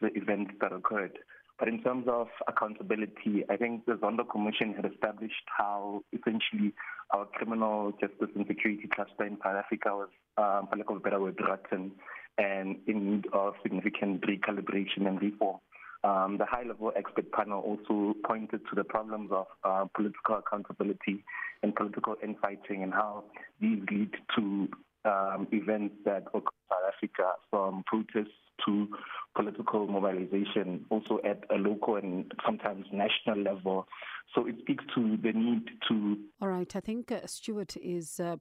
the 0.03 0.17
events 0.17 0.51
that 0.61 0.71
occurred. 0.71 1.17
But 1.59 1.67
in 1.67 1.81
terms 1.81 2.07
of 2.09 2.27
accountability, 2.47 3.43
I 3.49 3.57
think 3.57 3.85
the 3.85 3.93
Zondo 3.93 4.29
Commission 4.29 4.73
had 4.73 4.91
established 4.91 5.45
how 5.57 6.03
essentially 6.11 6.73
our 7.11 7.25
criminal 7.25 7.91
justice 8.01 8.29
and 8.35 8.45
security 8.47 8.89
cluster 8.93 9.23
in 9.23 9.37
South 9.43 9.55
Africa 9.55 9.89
was, 9.89 10.09
um, 10.37 10.67
for 10.69 10.77
lack 10.77 10.89
of 10.89 10.97
a 10.97 10.99
better 10.99 11.21
word, 11.21 11.39
rotten 11.39 11.91
and 12.37 12.77
in 12.87 13.11
need 13.11 13.27
of 13.31 13.53
significant 13.61 14.21
recalibration 14.21 15.07
and 15.07 15.21
reform. 15.21 15.57
Um, 16.03 16.37
the 16.37 16.45
high 16.45 16.63
level 16.63 16.91
expert 16.97 17.31
panel 17.31 17.61
also 17.61 18.13
pointed 18.25 18.61
to 18.69 18.75
the 18.75 18.83
problems 18.83 19.29
of 19.31 19.45
uh, 19.63 19.85
political 19.95 20.35
accountability 20.35 21.23
and 21.61 21.73
political 21.73 22.15
infighting 22.21 22.83
and 22.83 22.93
how 22.93 23.23
these 23.61 23.79
lead 23.89 24.11
to 24.35 24.67
um, 25.05 25.47
events 25.53 25.95
that 26.03 26.23
occur 26.33 26.51
in 26.51 26.69
South 26.69 26.93
Africa 26.93 27.31
from 27.49 27.83
protests 27.85 28.42
to 28.65 28.87
political 29.35 29.87
mobilization, 29.87 30.85
also 30.89 31.19
at 31.25 31.43
a 31.49 31.55
local 31.55 31.95
and 31.95 32.31
sometimes 32.45 32.85
national 32.91 33.43
level. 33.43 33.87
So 34.35 34.47
it 34.47 34.55
speaks 34.61 34.83
to 34.95 35.17
the 35.17 35.31
need 35.33 35.67
to. 35.89 36.17
All 36.41 36.49
right, 36.49 36.75
I 36.75 36.79
think 36.79 37.11
uh, 37.11 37.25
Stuart 37.25 37.77
is. 37.77 38.19
Uh, 38.19 38.37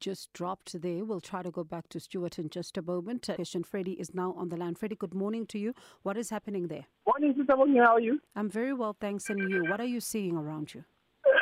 just 0.00 0.32
dropped 0.32 0.80
there. 0.82 1.04
We'll 1.04 1.20
try 1.20 1.42
to 1.42 1.50
go 1.50 1.62
back 1.62 1.88
to 1.90 2.00
Stuart 2.00 2.38
in 2.38 2.50
just 2.50 2.76
a 2.76 2.82
moment. 2.82 3.28
Question 3.34 3.62
Freddie 3.62 3.92
is 3.92 4.14
now 4.14 4.34
on 4.36 4.48
the 4.48 4.56
line. 4.56 4.74
Freddie, 4.74 4.96
good 4.96 5.14
morning 5.14 5.46
to 5.46 5.58
you. 5.58 5.74
What 6.02 6.16
is 6.16 6.30
happening 6.30 6.68
there? 6.68 6.86
Morning, 7.06 7.34
Sister 7.38 7.54
Bongi. 7.54 7.78
How 7.78 7.94
are 7.94 8.00
you? 8.00 8.20
I'm 8.34 8.50
very 8.50 8.72
well, 8.72 8.96
thanks. 9.00 9.30
And 9.30 9.48
you? 9.48 9.64
What 9.70 9.80
are 9.80 9.86
you 9.86 10.00
seeing 10.00 10.36
around 10.36 10.74
you? 10.74 10.84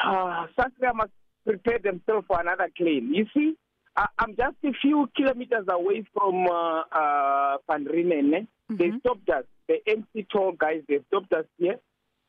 Uh, 0.04 0.46
Sasria 0.58 0.94
must 0.94 1.12
prepare 1.46 1.78
themselves 1.78 2.26
for 2.26 2.40
another 2.40 2.68
claim. 2.76 3.12
You 3.12 3.26
see, 3.34 3.54
I, 3.96 4.06
I'm 4.18 4.36
just 4.36 4.56
a 4.64 4.72
few 4.80 5.08
kilometers 5.16 5.66
away 5.68 6.04
from 6.12 6.46
uh, 6.46 6.82
uh, 6.90 7.56
Van 7.68 7.84
Reenen. 7.84 8.30
Mm-hmm. 8.32 8.76
They 8.76 8.90
stopped 9.00 9.28
us. 9.30 9.44
The 9.68 9.76
N3 9.88 10.26
toll 10.32 10.52
guys, 10.52 10.82
they 10.88 10.98
stopped 11.08 11.32
us 11.32 11.46
here. 11.58 11.78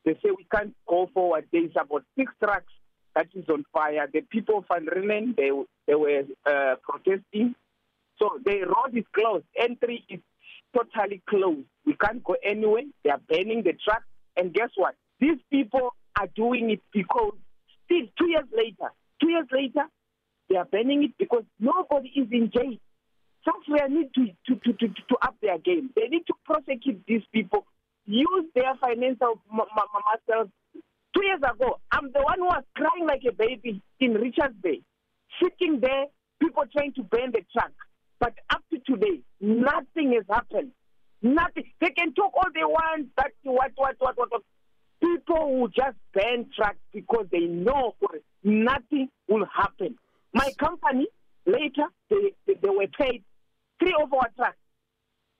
They 0.04 0.14
say 0.14 0.30
we 0.30 0.46
can't 0.54 0.74
go 0.88 1.10
forward. 1.12 1.46
There's 1.52 1.72
about 1.78 2.04
six 2.16 2.32
trucks 2.42 2.72
that 3.14 3.26
is 3.34 3.44
on 3.48 3.64
fire. 3.72 4.08
The 4.12 4.20
people 4.20 4.58
of 4.58 4.64
Van 4.68 4.86
Reenen, 4.86 5.36
they, 5.36 5.50
they 5.86 5.94
were 5.94 6.22
uh, 6.46 6.76
protesting. 6.82 7.54
So 8.18 8.38
the 8.44 8.60
road 8.64 8.96
is 8.96 9.04
closed. 9.12 9.44
Entry 9.58 10.04
is 10.08 10.20
totally 10.74 11.22
closed. 11.28 11.66
We 11.84 11.96
can't 11.96 12.22
go 12.22 12.36
anywhere. 12.44 12.82
They 13.04 13.10
are 13.10 13.20
banning 13.28 13.62
the 13.64 13.72
truck. 13.84 14.02
And 14.36 14.54
guess 14.54 14.70
what? 14.76 14.94
These 15.20 15.38
people 15.50 15.90
are 16.18 16.28
doing 16.34 16.70
it 16.70 16.80
because 16.92 17.34
still 17.84 18.06
two 18.18 18.28
years 18.28 18.48
later, 18.56 18.92
two 19.20 19.30
years 19.30 19.46
later, 19.50 19.88
they 20.48 20.56
are 20.56 20.64
banning 20.64 21.04
it 21.04 21.12
because 21.18 21.44
nobody 21.58 22.08
is 22.16 22.28
in 22.30 22.50
jail. 22.54 22.76
Software 23.44 23.88
need 23.88 24.10
to, 24.14 24.26
to, 24.46 24.60
to, 24.60 24.72
to, 24.72 24.88
to 24.88 25.16
up 25.22 25.36
their 25.40 25.58
game. 25.58 25.90
They 25.94 26.08
need 26.08 26.26
to 26.26 26.34
prosecute 26.44 27.02
these 27.06 27.22
people, 27.32 27.64
use 28.04 28.44
their 28.54 28.74
financial 28.80 29.40
muscles. 29.50 30.48
Two 31.14 31.24
years 31.24 31.38
ago, 31.38 31.78
I'm 31.92 32.12
the 32.12 32.20
one 32.20 32.38
who 32.38 32.46
was 32.46 32.64
crying 32.74 33.06
like 33.06 33.22
a 33.28 33.32
baby 33.32 33.80
in 34.00 34.14
Richards 34.14 34.54
Bay, 34.62 34.82
sitting 35.42 35.80
there, 35.80 36.06
people 36.40 36.64
trying 36.72 36.92
to 36.94 37.02
ban 37.04 37.32
the 37.32 37.42
truck. 37.52 37.72
But 38.18 38.34
up 38.50 38.62
to 38.70 38.78
today, 38.80 39.20
nothing 39.40 40.12
has 40.14 40.24
happened. 40.28 40.72
Nothing. 41.22 41.64
They 41.80 41.90
can 41.90 42.12
talk 42.14 42.32
all 42.34 42.50
they 42.54 42.64
want, 42.64 43.08
but 43.16 43.32
what, 43.42 43.72
what, 43.76 43.96
what, 43.98 44.16
what, 44.18 44.30
what. 44.30 44.42
People 45.00 45.60
will 45.60 45.68
just 45.68 45.96
ban 46.14 46.46
trucks 46.56 46.78
because 46.92 47.26
they 47.30 47.40
know 47.40 47.94
nothing 48.42 49.08
will 49.28 49.46
happen. 49.46 49.96
My 50.32 50.52
company, 50.58 51.06
later, 51.46 51.86
they, 52.10 52.32
they, 52.46 52.54
they 52.54 52.68
were 52.68 52.86
paid 52.98 53.24
three 53.78 53.96
of 54.00 54.12
our 54.12 54.30
trucks. 54.36 54.56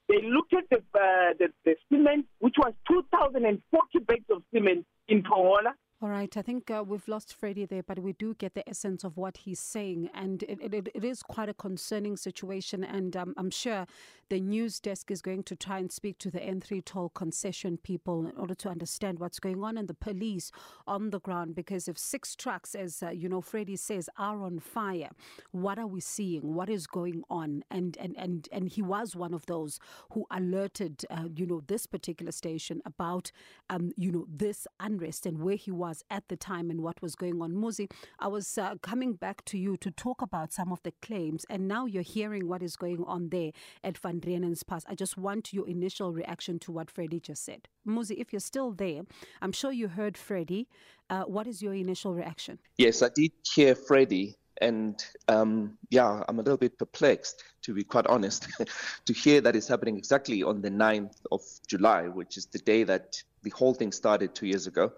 They 0.09 0.23
looked 0.23 0.55
at 0.55 0.65
the, 0.71 0.77
uh, 0.77 1.35
the, 1.39 1.49
the 1.65 1.75
cement, 1.91 2.27
which 2.39 2.55
was 2.59 2.73
2,040 2.89 3.99
bags 4.01 4.25
of 4.31 4.43
cement 4.55 4.87
in 5.09 5.23
Pongola. 5.23 5.75
All 6.03 6.11
right, 6.11 6.37
I 6.37 6.43
think 6.43 6.71
uh, 6.71 6.85
we've 6.87 7.09
lost 7.09 7.33
Freddie 7.33 7.65
there, 7.65 7.83
but 7.83 7.99
we 8.01 8.13
do 8.13 8.35
get 8.35 8.53
the 8.53 8.69
essence 8.69 9.03
of 9.03 9.17
what 9.17 9.39
he's 9.39 9.59
saying, 9.59 10.11
and 10.13 10.43
it, 10.43 10.59
it, 10.61 10.89
it 10.95 11.05
is 11.05 11.23
quite 11.23 11.49
a 11.49 11.55
concerning 11.55 12.19
situation. 12.19 12.85
And 12.85 13.17
um, 13.17 13.33
I'm 13.39 13.49
sure 13.49 13.87
the 14.29 14.39
news 14.39 14.79
desk 14.79 15.11
is 15.11 15.23
going 15.23 15.45
to 15.45 15.57
try 15.57 15.79
and 15.79 15.91
speak 15.91 16.19
to 16.19 16.31
the 16.31 16.39
N3 16.39 16.85
toll 16.85 17.09
concession 17.09 17.79
people 17.79 18.27
in 18.27 18.37
order 18.37 18.55
to 18.57 18.69
understand 18.69 19.21
what's 19.21 19.39
going 19.39 19.65
on, 19.65 19.79
and 19.79 19.89
the 19.89 19.95
police 19.95 20.53
on 20.87 21.09
the 21.09 21.19
ground. 21.19 21.55
Because 21.55 21.89
if 21.89 21.97
six 21.97 22.37
trucks, 22.37 22.75
as 22.75 23.03
uh, 23.03 23.09
you 23.09 23.31
know, 23.31 23.41
Freddie 23.41 23.77
says, 23.77 24.11
are 24.19 24.43
on 24.43 24.59
fire, 24.59 25.09
what 25.53 25.79
are 25.79 25.87
we 25.87 26.03
seeing? 26.03 26.53
What 26.55 26.69
is 26.69 26.87
going 26.87 27.23
on? 27.31 27.65
And 27.71 27.97
and 27.99 28.15
and 28.19 28.51
and 28.53 28.69
he 28.69 28.83
was 28.83 29.17
one 29.17 29.33
of 29.33 29.47
those 29.47 29.81
who 30.13 30.27
alerted, 30.31 31.07
uh, 31.09 31.29
you 31.35 31.47
know, 31.47 31.63
this 31.67 31.87
particular 31.87 32.33
station 32.33 32.83
about, 32.85 33.33
um, 33.71 33.93
you 33.97 34.13
know, 34.13 34.27
this 34.29 34.67
unrest 34.79 35.25
and 35.25 35.39
where 35.39 35.57
he 35.57 35.71
was 35.71 35.86
was 35.87 36.03
at 36.11 36.25
the 36.29 36.37
time 36.37 36.69
and 36.69 36.81
what 36.81 37.01
was 37.01 37.15
going 37.15 37.41
on. 37.41 37.53
Muzi, 37.53 37.89
I 38.19 38.27
was 38.27 38.59
uh, 38.59 38.75
coming 38.83 39.13
back 39.15 39.45
to 39.45 39.57
you 39.57 39.77
to 39.77 39.91
talk 39.93 40.21
about 40.21 40.53
some 40.53 40.73
of 40.73 40.83
the 40.83 40.93
claims, 41.01 41.47
and 41.49 41.69
now 41.69 41.87
you're 41.87 42.03
hearing 42.17 42.49
what 42.49 42.61
is 42.61 42.75
going 42.77 43.05
on 43.05 43.29
there 43.29 43.53
at 43.85 43.97
Van 43.99 44.21
Reenen's 44.21 44.65
Pass. 44.65 44.85
I 44.89 44.95
just 44.97 45.17
want 45.17 45.53
your 45.53 45.69
initial 45.69 46.13
reaction 46.13 46.59
to 46.61 46.73
what 46.73 46.91
Freddie 46.91 47.21
just 47.21 47.45
said. 47.45 47.69
Muzi, 47.87 48.17
if 48.19 48.33
you're 48.33 48.41
still 48.41 48.73
there, 48.73 49.03
I'm 49.41 49.53
sure 49.53 49.71
you 49.71 49.87
heard 49.87 50.17
Freddie. 50.19 50.67
Uh, 51.09 51.23
what 51.23 51.47
is 51.47 51.63
your 51.63 51.75
initial 51.75 52.13
reaction? 52.15 52.59
Yes, 52.79 53.01
I 53.03 53.11
did 53.15 53.31
hear 53.55 53.77
Freddie. 53.77 54.35
And 54.61 54.99
um, 55.29 55.77
yeah, 55.91 56.25
I'm 56.29 56.39
a 56.39 56.43
little 56.43 56.57
bit 56.57 56.79
perplexed, 56.79 57.45
to 57.63 57.75
be 57.75 57.85
quite 57.85 58.07
honest, 58.07 58.49
to 59.07 59.13
hear 59.13 59.41
that 59.43 59.55
it's 59.55 59.69
happening 59.69 59.99
exactly 59.99 60.43
on 60.43 60.63
the 60.63 60.71
9th 60.71 61.19
of 61.31 61.43
July, 61.69 62.09
which 62.09 62.39
is 62.39 62.47
the 62.47 62.59
day 62.59 62.83
that 62.85 63.23
the 63.43 63.51
whole 63.51 63.75
thing 63.75 63.93
started 63.93 64.35
two 64.35 64.47
years 64.47 64.67
ago. 64.67 64.93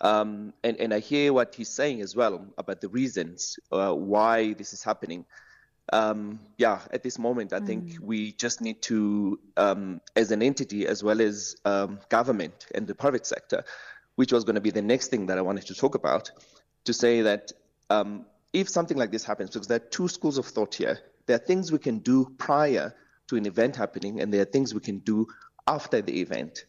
Um, 0.00 0.52
and, 0.62 0.76
and 0.78 0.92
I 0.92 0.98
hear 0.98 1.32
what 1.32 1.54
he's 1.54 1.68
saying 1.68 2.00
as 2.00 2.16
well 2.16 2.46
about 2.58 2.80
the 2.80 2.88
reasons 2.88 3.58
uh, 3.72 3.92
why 3.92 4.54
this 4.54 4.72
is 4.72 4.82
happening. 4.82 5.24
Um, 5.92 6.40
yeah, 6.56 6.80
at 6.90 7.02
this 7.02 7.18
moment, 7.18 7.52
I 7.52 7.60
mm. 7.60 7.66
think 7.66 7.96
we 8.00 8.32
just 8.32 8.60
need 8.60 8.80
to, 8.82 9.38
um, 9.56 10.00
as 10.16 10.30
an 10.30 10.42
entity, 10.42 10.86
as 10.86 11.02
well 11.02 11.20
as 11.20 11.56
um, 11.64 12.00
government 12.08 12.66
and 12.74 12.86
the 12.86 12.94
private 12.94 13.26
sector, 13.26 13.64
which 14.16 14.32
was 14.32 14.44
going 14.44 14.54
to 14.54 14.60
be 14.60 14.70
the 14.70 14.82
next 14.82 15.08
thing 15.08 15.26
that 15.26 15.38
I 15.38 15.42
wanted 15.42 15.66
to 15.66 15.74
talk 15.74 15.94
about, 15.94 16.30
to 16.84 16.92
say 16.92 17.22
that 17.22 17.52
um, 17.90 18.24
if 18.52 18.68
something 18.68 18.96
like 18.96 19.10
this 19.10 19.24
happens, 19.24 19.50
because 19.50 19.68
there 19.68 19.76
are 19.76 19.90
two 19.90 20.08
schools 20.08 20.38
of 20.38 20.46
thought 20.46 20.74
here, 20.74 20.98
there 21.26 21.36
are 21.36 21.44
things 21.46 21.70
we 21.70 21.78
can 21.78 21.98
do 21.98 22.32
prior 22.38 22.94
to 23.28 23.36
an 23.36 23.46
event 23.46 23.76
happening, 23.76 24.20
and 24.20 24.32
there 24.32 24.42
are 24.42 24.46
things 24.46 24.74
we 24.74 24.80
can 24.80 24.98
do 25.00 25.26
after 25.66 26.00
the 26.02 26.20
event. 26.20 26.64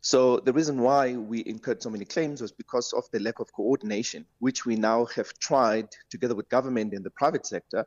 So 0.00 0.38
the 0.38 0.52
reason 0.52 0.80
why 0.80 1.14
we 1.14 1.42
incurred 1.44 1.82
so 1.82 1.90
many 1.90 2.04
claims 2.04 2.40
was 2.40 2.52
because 2.52 2.92
of 2.92 3.04
the 3.12 3.20
lack 3.20 3.40
of 3.40 3.52
coordination, 3.52 4.24
which 4.38 4.64
we 4.64 4.76
now 4.76 5.06
have 5.06 5.32
tried 5.38 5.88
together 6.10 6.34
with 6.34 6.48
government 6.48 6.94
and 6.94 7.04
the 7.04 7.10
private 7.10 7.46
sector 7.46 7.84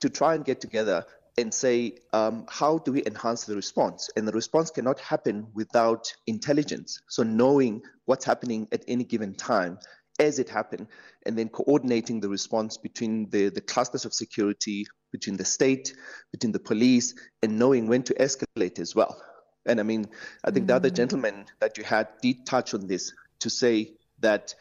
to 0.00 0.10
try 0.10 0.34
and 0.34 0.44
get 0.44 0.60
together 0.60 1.04
and 1.38 1.52
say, 1.52 1.96
um, 2.12 2.44
how 2.48 2.78
do 2.78 2.92
we 2.92 3.04
enhance 3.06 3.44
the 3.44 3.56
response? 3.56 4.10
And 4.16 4.28
the 4.28 4.32
response 4.32 4.70
cannot 4.70 5.00
happen 5.00 5.46
without 5.54 6.12
intelligence. 6.26 7.00
So 7.08 7.22
knowing 7.22 7.82
what's 8.04 8.24
happening 8.24 8.68
at 8.72 8.84
any 8.86 9.04
given 9.04 9.34
time 9.34 9.78
as 10.20 10.38
it 10.38 10.48
happened, 10.48 10.86
and 11.24 11.38
then 11.38 11.48
coordinating 11.48 12.20
the 12.20 12.28
response 12.28 12.76
between 12.76 13.30
the, 13.30 13.48
the 13.48 13.62
clusters 13.62 14.04
of 14.04 14.12
security, 14.12 14.86
between 15.10 15.38
the 15.38 15.44
state, 15.44 15.94
between 16.30 16.52
the 16.52 16.58
police, 16.58 17.14
and 17.42 17.58
knowing 17.58 17.86
when 17.86 18.02
to 18.02 18.14
escalate 18.14 18.78
as 18.78 18.94
well. 18.94 19.20
And 19.66 19.80
I 19.80 19.82
mean, 19.82 20.06
I 20.44 20.50
think 20.50 20.64
mm 20.64 20.68
the 20.68 20.76
other 20.76 20.90
mm. 20.90 20.96
gentleman 20.96 21.46
that 21.60 21.78
you 21.78 21.84
had 21.84 22.08
did 22.20 22.46
touch 22.46 22.74
on 22.74 22.86
this 22.86 23.12
to 23.40 23.50
say 23.50 23.92
that 24.20 24.54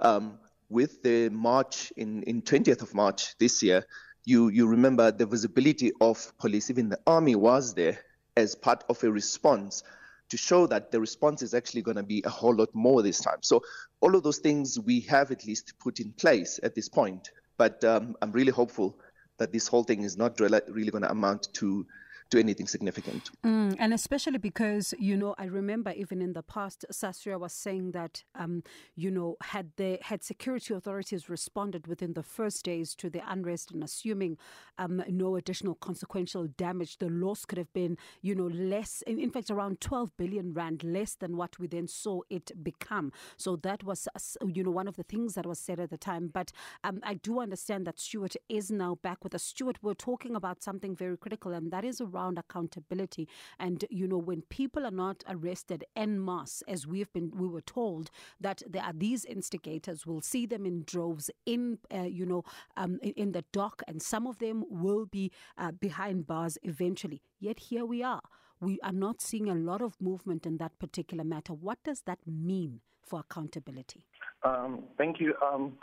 um, 0.00 0.38
with 0.68 1.02
the 1.02 1.28
March 1.30 1.92
in, 1.96 2.22
in 2.24 2.42
20th 2.42 2.82
of 2.82 2.94
March 2.94 3.36
this 3.38 3.62
year, 3.62 3.84
you, 4.24 4.48
you 4.48 4.66
remember 4.66 5.10
the 5.10 5.26
visibility 5.26 5.92
of 6.00 6.32
police, 6.38 6.70
even 6.70 6.88
the 6.88 7.00
army 7.06 7.34
was 7.34 7.74
there 7.74 7.98
as 8.36 8.54
part 8.54 8.84
of 8.88 9.02
a 9.02 9.10
response 9.10 9.82
to 10.28 10.36
show 10.36 10.66
that 10.68 10.92
the 10.92 11.00
response 11.00 11.42
is 11.42 11.54
actually 11.54 11.82
going 11.82 11.96
to 11.96 12.02
be 12.02 12.22
a 12.24 12.30
whole 12.30 12.54
lot 12.54 12.72
more 12.74 13.02
this 13.02 13.20
time. 13.20 13.38
So 13.42 13.62
all 14.00 14.14
of 14.14 14.22
those 14.22 14.38
things 14.38 14.78
we 14.78 15.00
have 15.00 15.30
at 15.32 15.44
least 15.44 15.74
put 15.80 15.98
in 15.98 16.12
place 16.12 16.60
at 16.62 16.74
this 16.74 16.88
point. 16.88 17.30
But 17.56 17.82
um, 17.84 18.16
I'm 18.22 18.30
really 18.30 18.52
hopeful 18.52 18.96
that 19.38 19.52
this 19.52 19.66
whole 19.66 19.82
thing 19.82 20.02
is 20.02 20.16
not 20.16 20.38
really 20.38 20.90
going 20.90 21.02
to 21.02 21.10
amount 21.10 21.52
to 21.54 21.86
to 22.30 22.38
anything 22.38 22.66
significant. 22.66 23.30
Mm, 23.44 23.76
and 23.78 23.92
especially 23.92 24.38
because, 24.38 24.94
you 24.98 25.16
know, 25.16 25.34
I 25.38 25.44
remember 25.44 25.92
even 25.92 26.22
in 26.22 26.32
the 26.32 26.42
past, 26.42 26.84
Sasria 26.92 27.38
was 27.38 27.52
saying 27.52 27.92
that, 27.92 28.22
um, 28.34 28.62
you 28.94 29.10
know, 29.10 29.36
had 29.42 29.70
the 29.76 29.98
had 30.02 30.22
security 30.22 30.74
authorities 30.74 31.28
responded 31.28 31.86
within 31.86 32.14
the 32.14 32.22
first 32.22 32.64
days 32.64 32.94
to 32.96 33.10
the 33.10 33.22
unrest 33.30 33.72
and 33.72 33.82
assuming 33.82 34.38
um, 34.78 35.02
no 35.08 35.36
additional 35.36 35.74
consequential 35.74 36.46
damage, 36.46 36.98
the 36.98 37.08
loss 37.08 37.44
could 37.44 37.58
have 37.58 37.72
been, 37.72 37.98
you 38.22 38.34
know, 38.34 38.46
less, 38.46 39.02
in, 39.02 39.18
in 39.18 39.30
fact, 39.30 39.50
around 39.50 39.80
12 39.80 40.16
billion 40.16 40.52
rand 40.52 40.84
less 40.84 41.14
than 41.14 41.36
what 41.36 41.58
we 41.58 41.66
then 41.66 41.88
saw 41.88 42.20
it 42.30 42.52
become. 42.62 43.12
So 43.36 43.56
that 43.56 43.82
was, 43.82 44.06
you 44.44 44.62
know, 44.62 44.70
one 44.70 44.88
of 44.88 44.96
the 44.96 45.02
things 45.02 45.34
that 45.34 45.46
was 45.46 45.58
said 45.58 45.80
at 45.80 45.90
the 45.90 45.98
time. 45.98 46.30
But 46.32 46.52
um, 46.84 47.00
I 47.02 47.14
do 47.14 47.40
understand 47.40 47.86
that 47.86 47.98
Stuart 47.98 48.36
is 48.48 48.70
now 48.70 48.98
back 49.02 49.24
with 49.24 49.34
us. 49.34 49.42
Stuart, 49.42 49.78
we're 49.82 49.94
talking 49.94 50.36
about 50.36 50.62
something 50.62 50.94
very 50.94 51.16
critical, 51.16 51.52
and 51.52 51.72
that 51.72 51.84
is 51.84 52.00
around 52.00 52.19
around 52.20 52.38
accountability. 52.38 53.28
And, 53.58 53.84
you 53.90 54.06
know, 54.06 54.18
when 54.18 54.42
people 54.42 54.84
are 54.84 54.90
not 54.90 55.24
arrested 55.28 55.84
en 55.96 56.22
masse, 56.24 56.62
as 56.68 56.86
we've 56.86 57.12
been, 57.12 57.30
we 57.34 57.48
were 57.48 57.60
told 57.60 58.10
that 58.40 58.62
there 58.68 58.82
are 58.82 58.92
these 58.92 59.24
instigators, 59.24 60.06
we'll 60.06 60.20
see 60.20 60.46
them 60.46 60.66
in 60.66 60.84
droves 60.84 61.30
in, 61.46 61.78
uh, 61.94 62.02
you 62.02 62.26
know, 62.26 62.44
um, 62.76 62.98
in, 63.02 63.32
the 63.32 63.44
dock, 63.52 63.82
and 63.86 64.02
some 64.02 64.26
of 64.26 64.38
them 64.38 64.64
will 64.68 65.06
be 65.06 65.30
uh, 65.56 65.70
behind 65.70 66.26
bars 66.26 66.58
eventually. 66.62 67.22
Yet 67.38 67.60
here 67.60 67.84
we 67.84 68.02
are. 68.02 68.22
We 68.60 68.78
are 68.82 68.92
not 68.92 69.20
seeing 69.20 69.48
a 69.48 69.54
lot 69.54 69.80
of 69.80 70.00
movement 70.00 70.44
in 70.44 70.58
that 70.58 70.78
particular 70.78 71.24
matter. 71.24 71.54
What 71.54 71.78
does 71.84 72.02
that 72.02 72.18
mean 72.26 72.80
for 73.02 73.20
accountability? 73.20 74.04
Um, 74.42 74.84
thank 74.98 75.20
you. 75.20 75.34
Um, 75.42 75.78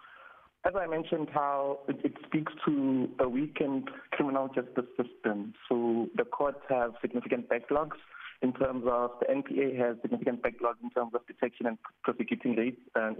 as 0.66 0.74
I 0.76 0.88
mentioned, 0.88 1.30
how 1.34 1.80
it, 1.88 1.98
it, 2.04 2.14
speaks 2.26 2.52
to 2.66 3.10
a 3.20 3.30
weakened 3.30 3.90
criminal 4.12 4.48
justice 4.48 4.90
system. 4.98 5.54
So 5.70 6.08
the 6.16 6.26
courts 6.26 6.60
have 6.70 6.94
significant 7.02 7.48
backlogs 7.50 7.98
in 8.42 8.54
terms 8.54 8.84
of 8.88 9.12
the 9.20 9.28
NPA 9.28 9.78
has 9.80 9.98
significant 10.02 10.44
backlogs 10.44 10.82
in 10.84 10.90
terms 10.92 11.12
of 11.16 11.26
detection 11.26 11.66
and 11.66 11.78
prosecuting 12.04 12.56
rates 12.56 12.80
uh, 12.96 13.12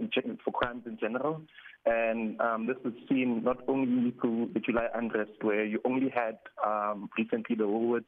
for 0.44 0.52
crimes 0.52 0.82
in 0.86 0.98
general. 0.98 1.42
And 1.86 2.40
um, 2.40 2.66
this 2.66 2.76
is 2.84 2.92
seen 3.08 3.42
not 3.42 3.58
only 3.66 4.12
through 4.20 4.50
the 4.54 4.60
July 4.60 4.86
unrest, 4.94 5.32
where 5.42 5.64
you 5.64 5.80
only 5.84 6.10
had 6.10 6.38
um, 6.64 7.08
recently 7.16 7.56
the 7.56 7.64
Woolworths 7.64 8.04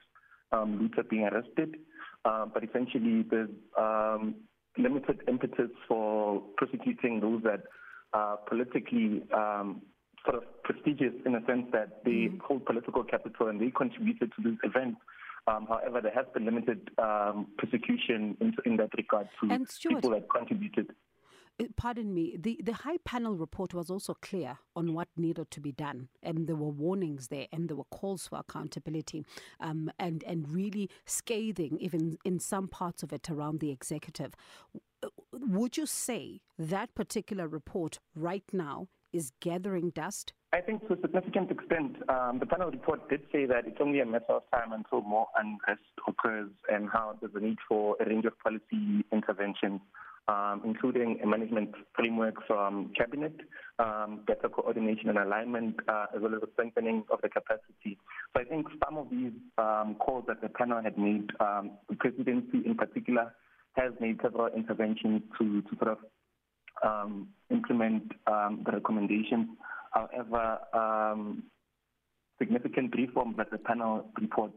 um, 0.52 0.78
looter 0.80 1.02
being 1.08 1.24
arrested, 1.24 1.76
um, 2.24 2.50
but 2.52 2.62
essentially 2.62 3.24
there's 3.28 3.50
um, 3.78 4.34
limited 4.78 5.22
impetus 5.26 5.70
for 5.88 6.42
prosecuting 6.56 7.20
those 7.20 7.42
that 7.42 7.62
are 8.12 8.38
politically 8.48 9.22
um, 9.32 9.82
sort 10.24 10.36
of 10.36 10.62
prestigious 10.62 11.14
in 11.24 11.34
a 11.34 11.44
sense 11.46 11.66
that 11.72 12.04
they 12.04 12.28
mm-hmm. 12.28 12.38
hold 12.44 12.64
political 12.66 13.04
capital 13.04 13.48
and 13.48 13.60
they 13.60 13.70
contributed 13.70 14.32
to 14.36 14.42
this 14.42 14.58
event. 14.64 14.96
Um, 15.46 15.66
however, 15.68 16.00
there 16.02 16.12
has 16.14 16.26
been 16.34 16.44
limited 16.44 16.90
um, 16.98 17.46
persecution 17.58 18.36
in, 18.40 18.54
in, 18.66 18.76
that 18.76 18.90
regard 18.96 19.28
to 19.40 19.66
Stuart, 19.66 19.94
people 19.96 20.10
that 20.10 20.26
contributed. 20.28 20.88
Uh, 21.58 21.64
pardon 21.76 22.12
me, 22.12 22.36
the, 22.38 22.60
the 22.62 22.74
high 22.74 22.98
panel 23.04 23.34
report 23.34 23.72
was 23.72 23.90
also 23.90 24.14
clear 24.20 24.58
on 24.76 24.92
what 24.92 25.08
needed 25.16 25.50
to 25.50 25.60
be 25.60 25.72
done, 25.72 26.08
and 26.22 26.46
there 26.46 26.56
were 26.56 26.68
warnings 26.68 27.28
there, 27.28 27.46
and 27.52 27.68
there 27.68 27.76
were 27.76 27.84
calls 27.84 28.28
for 28.28 28.38
accountability, 28.38 29.24
um, 29.60 29.90
and 29.98 30.22
and 30.24 30.48
really 30.50 30.90
scathing, 31.06 31.78
even 31.80 32.18
in 32.24 32.38
some 32.38 32.68
parts 32.68 33.02
of 33.02 33.12
it 33.12 33.30
around 33.30 33.60
the 33.60 33.70
executive. 33.70 34.34
Would 35.48 35.76
you 35.76 35.86
say 35.86 36.40
that 36.58 36.94
particular 36.94 37.48
report 37.48 37.98
right 38.14 38.44
now 38.52 38.88
is 39.12 39.32
gathering 39.40 39.90
dust? 39.90 40.32
I 40.52 40.60
think 40.60 40.86
to 40.88 40.94
a 40.94 41.00
significant 41.00 41.50
extent, 41.50 41.96
um, 42.08 42.38
the 42.38 42.46
panel 42.46 42.70
report 42.70 43.08
did 43.08 43.22
say 43.32 43.46
that 43.46 43.66
it's 43.66 43.78
only 43.80 44.00
a 44.00 44.06
matter 44.06 44.32
of 44.32 44.42
time 44.52 44.72
until 44.72 45.00
more 45.00 45.28
unrest 45.38 45.82
occurs 46.06 46.50
and 46.70 46.88
how 46.92 47.16
there's 47.20 47.34
a 47.34 47.40
need 47.40 47.58
for 47.68 47.96
a 48.00 48.08
range 48.08 48.24
of 48.24 48.38
policy 48.38 49.04
interventions 49.12 49.80
um, 50.30 50.62
including 50.64 51.18
a 51.22 51.26
management 51.26 51.74
framework 51.94 52.34
from 52.46 52.92
cabinet, 52.96 53.34
um, 53.78 54.20
better 54.26 54.48
coordination 54.48 55.08
and 55.08 55.18
alignment, 55.18 55.76
uh, 55.88 56.06
as 56.14 56.22
well 56.22 56.34
as 56.34 56.42
a 56.42 56.52
strengthening 56.52 57.04
of 57.10 57.20
the 57.22 57.28
capacity. 57.28 57.98
So 58.34 58.42
I 58.42 58.44
think 58.44 58.66
some 58.84 58.96
of 58.96 59.10
these 59.10 59.32
um, 59.58 59.96
calls 59.98 60.24
that 60.28 60.40
the 60.40 60.48
panel 60.48 60.82
had 60.82 60.96
made, 60.98 61.30
um, 61.40 61.72
the 61.88 61.96
presidency 61.96 62.62
in 62.64 62.74
particular, 62.76 63.34
has 63.76 63.92
made 64.00 64.18
several 64.22 64.48
interventions 64.48 65.22
to, 65.38 65.62
to 65.62 65.76
sort 65.78 65.96
of 65.96 65.98
um, 66.82 67.28
implement 67.50 68.12
um, 68.26 68.62
the 68.64 68.72
recommendations. 68.72 69.48
However, 69.92 70.58
significant 72.38 72.94
reforms 72.96 73.36
that 73.36 73.50
the 73.50 73.58
panel 73.58 74.06
report 74.20 74.52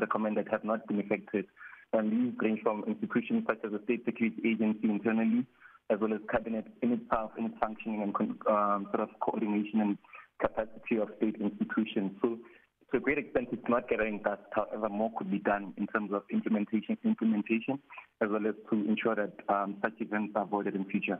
recommended 0.00 0.48
have 0.50 0.64
not 0.64 0.86
been 0.88 1.00
effected. 1.00 1.46
And 1.92 2.10
these 2.10 2.34
range 2.40 2.60
from 2.62 2.84
institutions 2.86 3.44
such 3.46 3.58
as 3.64 3.70
the 3.70 3.80
State 3.84 4.04
Security 4.04 4.42
Agency 4.44 4.88
internally, 4.90 5.46
as 5.90 5.98
well 6.00 6.12
as 6.12 6.20
cabinet 6.30 6.66
in 6.82 6.92
itself, 6.92 7.30
in 7.38 7.46
its 7.46 7.54
functioning 7.60 8.02
and 8.02 8.14
um, 8.50 8.88
sort 8.90 9.00
of 9.00 9.08
coordination 9.20 9.80
and 9.80 9.98
capacity 10.40 10.96
of 11.00 11.08
state 11.16 11.36
institutions. 11.40 12.12
So 12.20 12.38
to 12.90 12.98
a 12.98 13.00
great 13.00 13.18
extent, 13.18 13.48
it's 13.52 13.68
not 13.68 13.88
getting 13.88 14.20
that. 14.24 14.46
However, 14.52 14.88
more 14.88 15.10
could 15.16 15.30
be 15.30 15.38
done 15.38 15.74
in 15.76 15.86
terms 15.88 16.12
of 16.12 16.22
implementation, 16.30 16.96
implementation, 17.04 17.78
as 18.20 18.28
well 18.30 18.46
as 18.46 18.54
to 18.70 18.76
ensure 18.88 19.14
that 19.16 19.32
um, 19.48 19.76
such 19.82 19.94
events 20.00 20.32
are 20.36 20.44
avoided 20.44 20.74
in 20.76 20.84
future. 20.84 21.18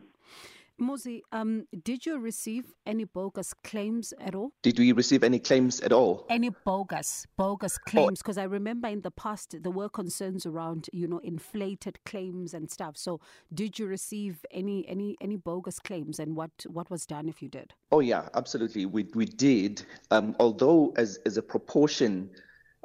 Muzi, 0.80 1.22
um, 1.32 1.66
did 1.84 2.04
you 2.04 2.18
receive 2.18 2.74
any 2.84 3.04
bogus 3.04 3.54
claims 3.64 4.12
at 4.20 4.34
all? 4.34 4.52
Did 4.62 4.78
we 4.78 4.92
receive 4.92 5.24
any 5.24 5.38
claims 5.38 5.80
at 5.80 5.92
all? 5.92 6.26
Any 6.28 6.50
bogus, 6.50 7.26
bogus 7.36 7.78
oh. 7.78 7.90
claims? 7.90 8.20
Because 8.20 8.36
oh. 8.36 8.42
I 8.42 8.44
remember 8.44 8.88
in 8.88 9.00
the 9.00 9.10
past 9.10 9.56
there 9.62 9.72
were 9.72 9.88
concerns 9.88 10.44
around, 10.44 10.90
you 10.92 11.08
know, 11.08 11.18
inflated 11.18 11.98
claims 12.04 12.52
and 12.52 12.70
stuff. 12.70 12.98
So, 12.98 13.20
did 13.54 13.78
you 13.78 13.86
receive 13.86 14.44
any 14.50 14.86
any 14.86 15.16
any 15.20 15.36
bogus 15.36 15.78
claims, 15.78 16.18
and 16.18 16.36
what 16.36 16.50
what 16.68 16.90
was 16.90 17.06
done 17.06 17.28
if 17.28 17.40
you 17.40 17.48
did? 17.48 17.72
Oh 17.90 18.00
yeah, 18.00 18.28
absolutely. 18.34 18.84
We 18.84 19.06
we 19.14 19.24
did. 19.24 19.82
Um, 20.10 20.36
although 20.40 20.92
as 20.96 21.18
as 21.26 21.36
a 21.36 21.42
proportion. 21.42 22.30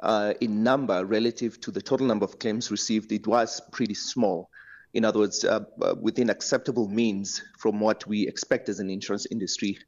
Uh, 0.00 0.34
in 0.40 0.64
number 0.64 1.04
relative 1.04 1.60
to 1.60 1.70
the 1.70 1.80
total 1.80 2.04
number 2.04 2.24
of 2.24 2.40
claims 2.40 2.72
received, 2.72 3.12
it 3.12 3.24
was 3.24 3.60
pretty 3.70 3.94
small 3.94 4.50
in 4.94 5.04
other 5.04 5.20
words, 5.20 5.44
uh, 5.44 5.60
uh, 5.80 5.94
within 6.00 6.30
acceptable 6.30 6.88
means 6.88 7.42
from 7.58 7.80
what 7.80 8.06
we 8.06 8.26
expect 8.26 8.68
as 8.68 8.78
an 8.78 8.90
insurance 8.90 9.26
industry. 9.30 9.78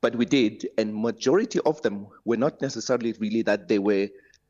But 0.00 0.16
we 0.16 0.24
did, 0.24 0.68
and 0.78 0.94
majority 0.94 1.60
of 1.60 1.80
them 1.82 2.06
were 2.24 2.36
not 2.36 2.60
necessarily 2.60 3.12
really 3.18 3.42
that 3.42 3.68
they 3.68 3.78
were 3.78 4.08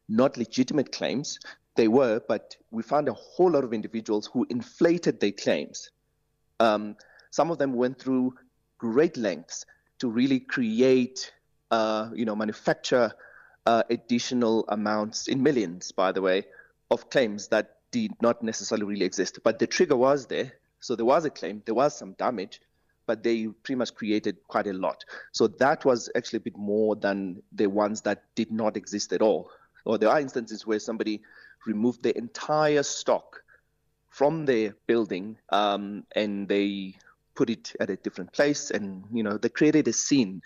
not 0.08 0.36
legitimate 0.36 0.92
claims. 0.92 1.38
They 1.76 1.88
were, 1.88 2.20
but 2.28 2.56
we 2.70 2.82
found 2.82 3.08
a 3.08 3.14
whole 3.14 3.50
lot 3.50 3.64
of 3.64 3.72
individuals 3.72 4.28
who 4.32 4.46
inflated 4.50 5.20
their 5.20 5.32
claims. 5.32 5.90
Um, 6.60 6.96
some 7.30 7.50
of 7.50 7.58
them 7.58 7.72
went 7.72 7.98
through 7.98 8.34
great 8.78 9.16
lengths 9.16 9.64
to 9.98 10.08
really 10.08 10.40
create, 10.40 11.32
uh, 11.70 12.10
you 12.14 12.24
know, 12.24 12.36
manufacture 12.36 13.12
uh, 13.66 13.82
additional 13.90 14.64
amounts 14.68 15.28
in 15.28 15.42
millions, 15.42 15.90
by 15.90 16.12
the 16.12 16.22
way, 16.22 16.44
of 16.90 17.10
claims 17.10 17.48
that 17.48 17.73
did 17.94 18.10
not 18.20 18.42
necessarily 18.42 18.84
really 18.84 19.06
exist. 19.06 19.38
But 19.44 19.60
the 19.60 19.68
trigger 19.68 19.96
was 19.96 20.26
there. 20.26 20.52
So 20.80 20.96
there 20.96 21.06
was 21.06 21.24
a 21.24 21.30
claim, 21.30 21.62
there 21.64 21.76
was 21.76 21.96
some 21.96 22.14
damage, 22.14 22.60
but 23.06 23.22
they 23.22 23.46
pretty 23.46 23.76
much 23.76 23.94
created 23.94 24.36
quite 24.48 24.66
a 24.66 24.72
lot. 24.72 25.04
So 25.30 25.46
that 25.46 25.84
was 25.84 26.10
actually 26.16 26.38
a 26.38 26.46
bit 26.48 26.58
more 26.58 26.96
than 26.96 27.40
the 27.52 27.68
ones 27.68 28.00
that 28.02 28.24
did 28.34 28.50
not 28.50 28.76
exist 28.76 29.12
at 29.12 29.22
all. 29.22 29.48
Or 29.84 29.96
there 29.96 30.10
are 30.10 30.20
instances 30.20 30.66
where 30.66 30.80
somebody 30.80 31.22
removed 31.66 32.02
the 32.02 32.16
entire 32.18 32.82
stock 32.82 33.42
from 34.10 34.44
their 34.44 34.74
building 34.88 35.38
um, 35.50 36.04
and 36.16 36.48
they 36.48 36.96
put 37.36 37.48
it 37.48 37.74
at 37.78 37.90
a 37.90 37.96
different 37.96 38.32
place 38.32 38.70
and 38.70 39.04
you 39.12 39.22
know 39.24 39.36
they 39.38 39.48
created 39.48 39.88
a 39.88 39.92
scene 39.92 40.40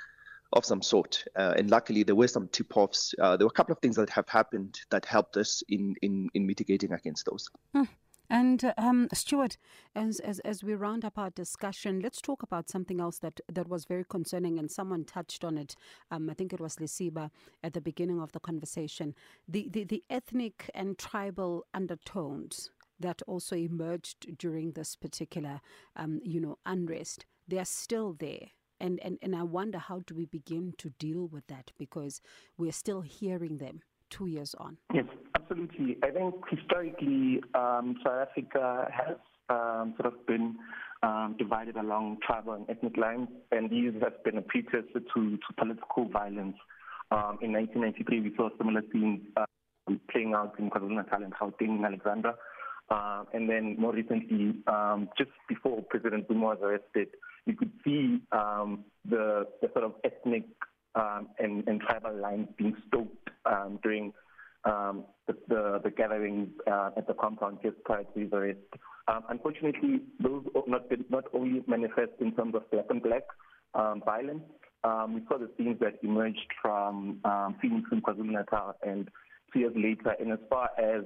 of 0.52 0.64
some 0.64 0.82
sort. 0.82 1.24
Uh, 1.36 1.54
and 1.56 1.70
luckily, 1.70 2.02
there 2.02 2.14
were 2.14 2.28
some 2.28 2.48
tip 2.48 2.76
offs. 2.76 3.14
Uh, 3.20 3.36
there 3.36 3.46
were 3.46 3.50
a 3.50 3.54
couple 3.54 3.72
of 3.72 3.78
things 3.80 3.96
that 3.96 4.10
have 4.10 4.28
happened 4.28 4.80
that 4.90 5.04
helped 5.04 5.36
us 5.36 5.62
in, 5.68 5.94
in, 6.02 6.28
in 6.34 6.46
mitigating 6.46 6.92
against 6.92 7.26
those. 7.26 7.48
Hmm. 7.74 7.84
And 8.30 8.74
um, 8.76 9.08
Stuart, 9.14 9.56
as, 9.94 10.20
as 10.20 10.38
as 10.40 10.62
we 10.62 10.74
round 10.74 11.02
up 11.02 11.16
our 11.16 11.30
discussion, 11.30 12.00
let's 12.00 12.20
talk 12.20 12.42
about 12.42 12.68
something 12.68 13.00
else 13.00 13.18
that, 13.20 13.40
that 13.50 13.68
was 13.68 13.86
very 13.86 14.04
concerning, 14.04 14.58
and 14.58 14.70
someone 14.70 15.04
touched 15.04 15.44
on 15.44 15.56
it. 15.56 15.74
Um, 16.10 16.28
I 16.28 16.34
think 16.34 16.52
it 16.52 16.60
was 16.60 16.76
Lesiba 16.76 17.30
at 17.62 17.72
the 17.72 17.80
beginning 17.80 18.20
of 18.20 18.32
the 18.32 18.40
conversation. 18.40 19.14
The, 19.48 19.68
the 19.70 19.84
the 19.84 20.04
ethnic 20.10 20.70
and 20.74 20.98
tribal 20.98 21.64
undertones 21.72 22.70
that 23.00 23.22
also 23.26 23.56
emerged 23.56 24.36
during 24.36 24.72
this 24.72 24.94
particular, 24.94 25.62
um, 25.96 26.20
you 26.22 26.40
know, 26.40 26.58
unrest. 26.66 27.24
They 27.46 27.58
are 27.58 27.64
still 27.64 28.14
there 28.18 28.48
and, 28.80 29.00
and, 29.02 29.18
and 29.22 29.34
I 29.34 29.42
wonder 29.42 29.78
how 29.78 30.02
do 30.06 30.14
we 30.14 30.26
begin 30.26 30.74
to 30.78 30.90
deal 30.98 31.26
with 31.26 31.46
that 31.48 31.72
because 31.78 32.20
we're 32.56 32.72
still 32.72 33.00
hearing 33.00 33.58
them 33.58 33.80
two 34.10 34.26
years 34.26 34.54
on. 34.58 34.78
Yes, 34.94 35.04
absolutely. 35.34 35.96
I 36.02 36.10
think 36.10 36.34
historically, 36.50 37.42
um, 37.54 37.96
South 38.04 38.28
Africa 38.30 38.90
has 38.92 39.16
um, 39.50 39.94
sort 40.00 40.12
of 40.12 40.26
been 40.26 40.56
um, 41.02 41.36
divided 41.38 41.76
along 41.76 42.18
tribal 42.26 42.54
and 42.54 42.68
ethnic 42.68 42.96
lines, 42.96 43.28
and 43.52 43.70
these 43.70 43.92
have 44.02 44.22
been 44.24 44.38
a 44.38 44.42
precursor 44.42 45.00
to, 45.14 45.36
to 45.36 45.52
political 45.56 46.08
violence. 46.08 46.56
Um, 47.10 47.38
in 47.40 47.52
1993, 47.52 48.20
we 48.20 48.36
saw 48.36 48.50
similar 48.58 48.82
scenes 48.92 49.20
uh, 49.36 49.46
playing 50.10 50.34
out 50.34 50.54
in 50.58 50.70
KwaZulu-Natal 50.70 51.22
and 51.22 51.32
Gauteng 51.34 51.76
and 51.76 51.84
Alexandra. 51.84 52.34
Uh, 52.90 53.24
and 53.34 53.48
then 53.48 53.76
more 53.78 53.92
recently, 53.92 54.56
um, 54.66 55.08
just 55.16 55.30
before 55.48 55.82
President 55.90 56.26
Zuma 56.26 56.46
was 56.46 56.58
arrested, 56.62 57.08
you 57.48 57.56
could 57.56 57.72
see 57.84 58.20
um, 58.30 58.84
the, 59.08 59.46
the, 59.62 59.68
sort 59.72 59.84
of 59.84 59.94
ethnic 60.04 60.44
um, 60.94 61.28
and, 61.38 61.66
and, 61.66 61.80
tribal 61.80 62.14
lines 62.14 62.48
being 62.56 62.76
stoked 62.86 63.30
um, 63.46 63.78
during 63.82 64.12
um, 64.64 65.04
the, 65.26 65.34
the, 65.48 65.80
the, 65.84 65.90
gatherings 65.90 66.48
uh, 66.70 66.90
at 66.96 67.06
the 67.06 67.14
compound 67.14 67.58
just 67.62 67.82
prior 67.84 68.04
to 68.04 68.20
his 68.20 68.32
arrest. 68.32 68.58
Um, 69.06 69.22
unfortunately, 69.30 70.00
those 70.22 70.44
not, 70.66 70.82
not 71.08 71.24
only 71.32 71.62
manifest 71.66 72.12
in 72.20 72.32
terms 72.32 72.54
of 72.54 72.70
black 72.70 72.84
and 72.90 73.02
black 73.02 73.22
um, 73.74 74.02
violence, 74.04 74.44
we 75.08 75.22
saw 75.28 75.38
the 75.38 75.50
scenes 75.56 75.78
that 75.80 75.98
emerged 76.02 76.52
from 76.60 77.20
Phoenix 77.62 77.88
and 77.90 78.02
KwaZulu-Natal 78.02 78.76
and 78.82 79.08
two 79.52 79.60
years 79.60 79.72
later, 79.74 80.14
and 80.20 80.32
as 80.32 80.38
far 80.50 80.70
as 80.78 81.04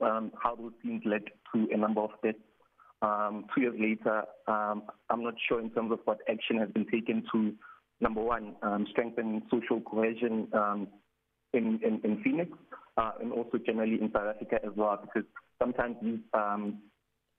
how 0.00 0.54
those 0.58 0.72
scenes 0.82 1.02
led 1.04 1.24
to 1.52 1.68
a 1.72 1.76
number 1.76 2.00
of 2.00 2.10
deaths 2.22 2.38
um, 3.02 3.44
two 3.54 3.62
years 3.62 3.74
later, 3.78 4.22
um, 4.46 4.84
I'm 5.10 5.22
not 5.22 5.34
sure 5.48 5.60
in 5.60 5.70
terms 5.70 5.92
of 5.92 6.00
what 6.04 6.18
action 6.30 6.58
has 6.58 6.70
been 6.70 6.86
taken 6.86 7.24
to, 7.32 7.52
number 8.00 8.22
one, 8.22 8.56
um, 8.62 8.86
strengthen 8.90 9.42
social 9.50 9.80
cohesion 9.80 10.48
um, 10.54 10.88
in, 11.52 11.78
in, 11.84 12.00
in, 12.04 12.22
Phoenix 12.22 12.50
uh, 12.96 13.12
and 13.20 13.32
also 13.32 13.58
generally 13.64 14.00
in 14.00 14.10
South 14.12 14.34
Africa 14.34 14.58
as 14.64 14.72
well, 14.76 14.98
because 15.02 15.28
sometimes 15.60 15.96
these 16.02 16.20
um, 16.32 16.78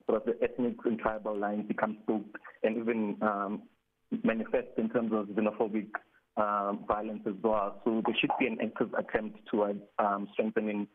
sort 0.06 0.22
of 0.22 0.28
the 0.28 0.44
ethnic 0.44 0.76
and 0.86 1.00
tribal 1.00 1.38
lines 1.38 1.68
become 1.68 1.98
spooked 2.04 2.36
and 2.64 2.78
even 2.78 3.18
um, 3.22 3.64
manifest 4.24 4.68
in 4.78 4.90
terms 4.90 5.12
of 5.14 5.26
xenophobic 5.28 5.88
violence 6.88 7.22
as 7.28 7.34
well. 7.44 7.82
So 7.84 8.04
there 8.06 8.16
should 8.20 8.30
be 8.40 8.46
an 8.46 8.60
active 8.64 8.94
attempt 8.94 9.40
towards 9.50 9.80
strengthening 10.34 10.88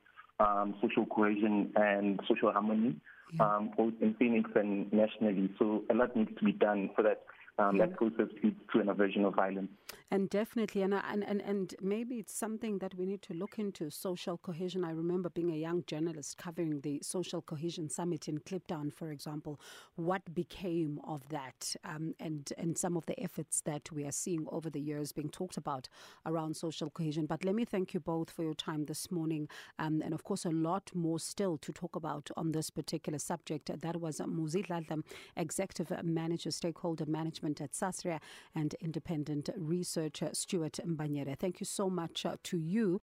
social 0.80 1.04
cohesion 1.06 1.72
and 1.74 2.20
social 2.28 2.52
harmony 2.52 2.96
um, 3.41 3.70
both 3.76 3.95
in 4.01 4.14
Phoenix 4.14 4.51
and 4.55 4.93
nationally. 4.93 5.51
So 5.59 5.85
a 5.91 5.95
lot 5.95 6.16
needs 6.16 6.30
to 6.39 6.45
be 6.45 6.53
done 6.53 6.91
so 6.97 7.03
that 7.03 7.22
um, 7.59 7.78
that 7.78 7.97
process 7.97 8.28
leads 8.43 8.57
to 8.72 8.80
an 8.80 8.89
aversion 8.89 9.24
of 9.24 9.35
violence. 9.35 9.68
And 10.11 10.28
definitely, 10.28 10.82
and, 10.82 10.95
and 10.95 11.24
and 11.24 11.40
and 11.40 11.74
maybe 11.80 12.16
it's 12.16 12.34
something 12.34 12.78
that 12.78 12.95
we 12.95 13.07
need 13.07 13.22
to 13.22 13.34
look 13.34 13.59
into 13.59 13.90
social 13.90 14.36
cohesion. 14.36 14.84
I 14.84 14.90
remember 14.90 15.30
being 15.30 15.51
a 15.51 15.57
young 15.57 15.84
journalist 15.86 16.36
covering 16.36 16.80
the 16.82 17.01
social 17.03 17.40
cohesion 17.40 17.88
summit 17.88 18.28
in 18.28 18.38
Kliptown, 18.38 18.93
for 18.93 19.11
example. 19.11 19.59
What 19.97 20.34
became 20.34 21.01
of 21.05 21.28
that, 21.30 21.74
um, 21.84 22.14
and 22.20 22.53
and 22.59 22.76
some 22.76 22.97
of 22.97 23.07
the 23.07 23.18
efforts 23.20 23.62
that 23.62 23.90
we 23.90 24.05
are 24.05 24.12
seeing 24.12 24.47
over 24.51 24.68
the 24.68 24.80
years 24.80 25.12
being 25.12 25.30
talked 25.30 25.57
about 25.57 25.88
around 26.26 26.57
social 26.57 26.90
cohesion. 26.90 27.26
But 27.26 27.45
let 27.45 27.55
me 27.55 27.64
thank 27.64 27.95
you 27.95 28.01
both 28.01 28.30
for 28.30 28.43
your 28.43 28.55
time 28.55 28.84
this 28.84 29.11
morning, 29.11 29.49
um, 29.78 30.03
and 30.03 30.12
of 30.12 30.24
course, 30.24 30.45
a 30.45 30.51
lot 30.51 30.90
more 30.95 31.18
still 31.18 31.57
to 31.59 31.72
talk 31.72 31.97
about 31.97 32.30
on 32.36 32.53
this 32.53 32.68
particular 32.70 33.18
subject. 33.18 33.70
That 33.80 33.97
was 34.01 34.18
Muzi 34.18 34.66
Dladla, 34.66 35.03
Executive 35.36 36.05
Manager, 36.05 36.51
Stakeholder 36.51 37.07
Management 37.07 37.61
at 37.61 37.72
SASRIA, 37.72 38.20
and 38.55 38.74
Independent 38.80 39.49
Researcher 39.83 40.30
Stuart 40.33 40.78
Mbanyele. 40.87 41.37
Thank 41.37 41.61
you 41.61 41.66
so 41.66 41.91
much 41.91 42.24
uh, 42.24 42.37
to 42.45 42.57
you. 42.57 43.03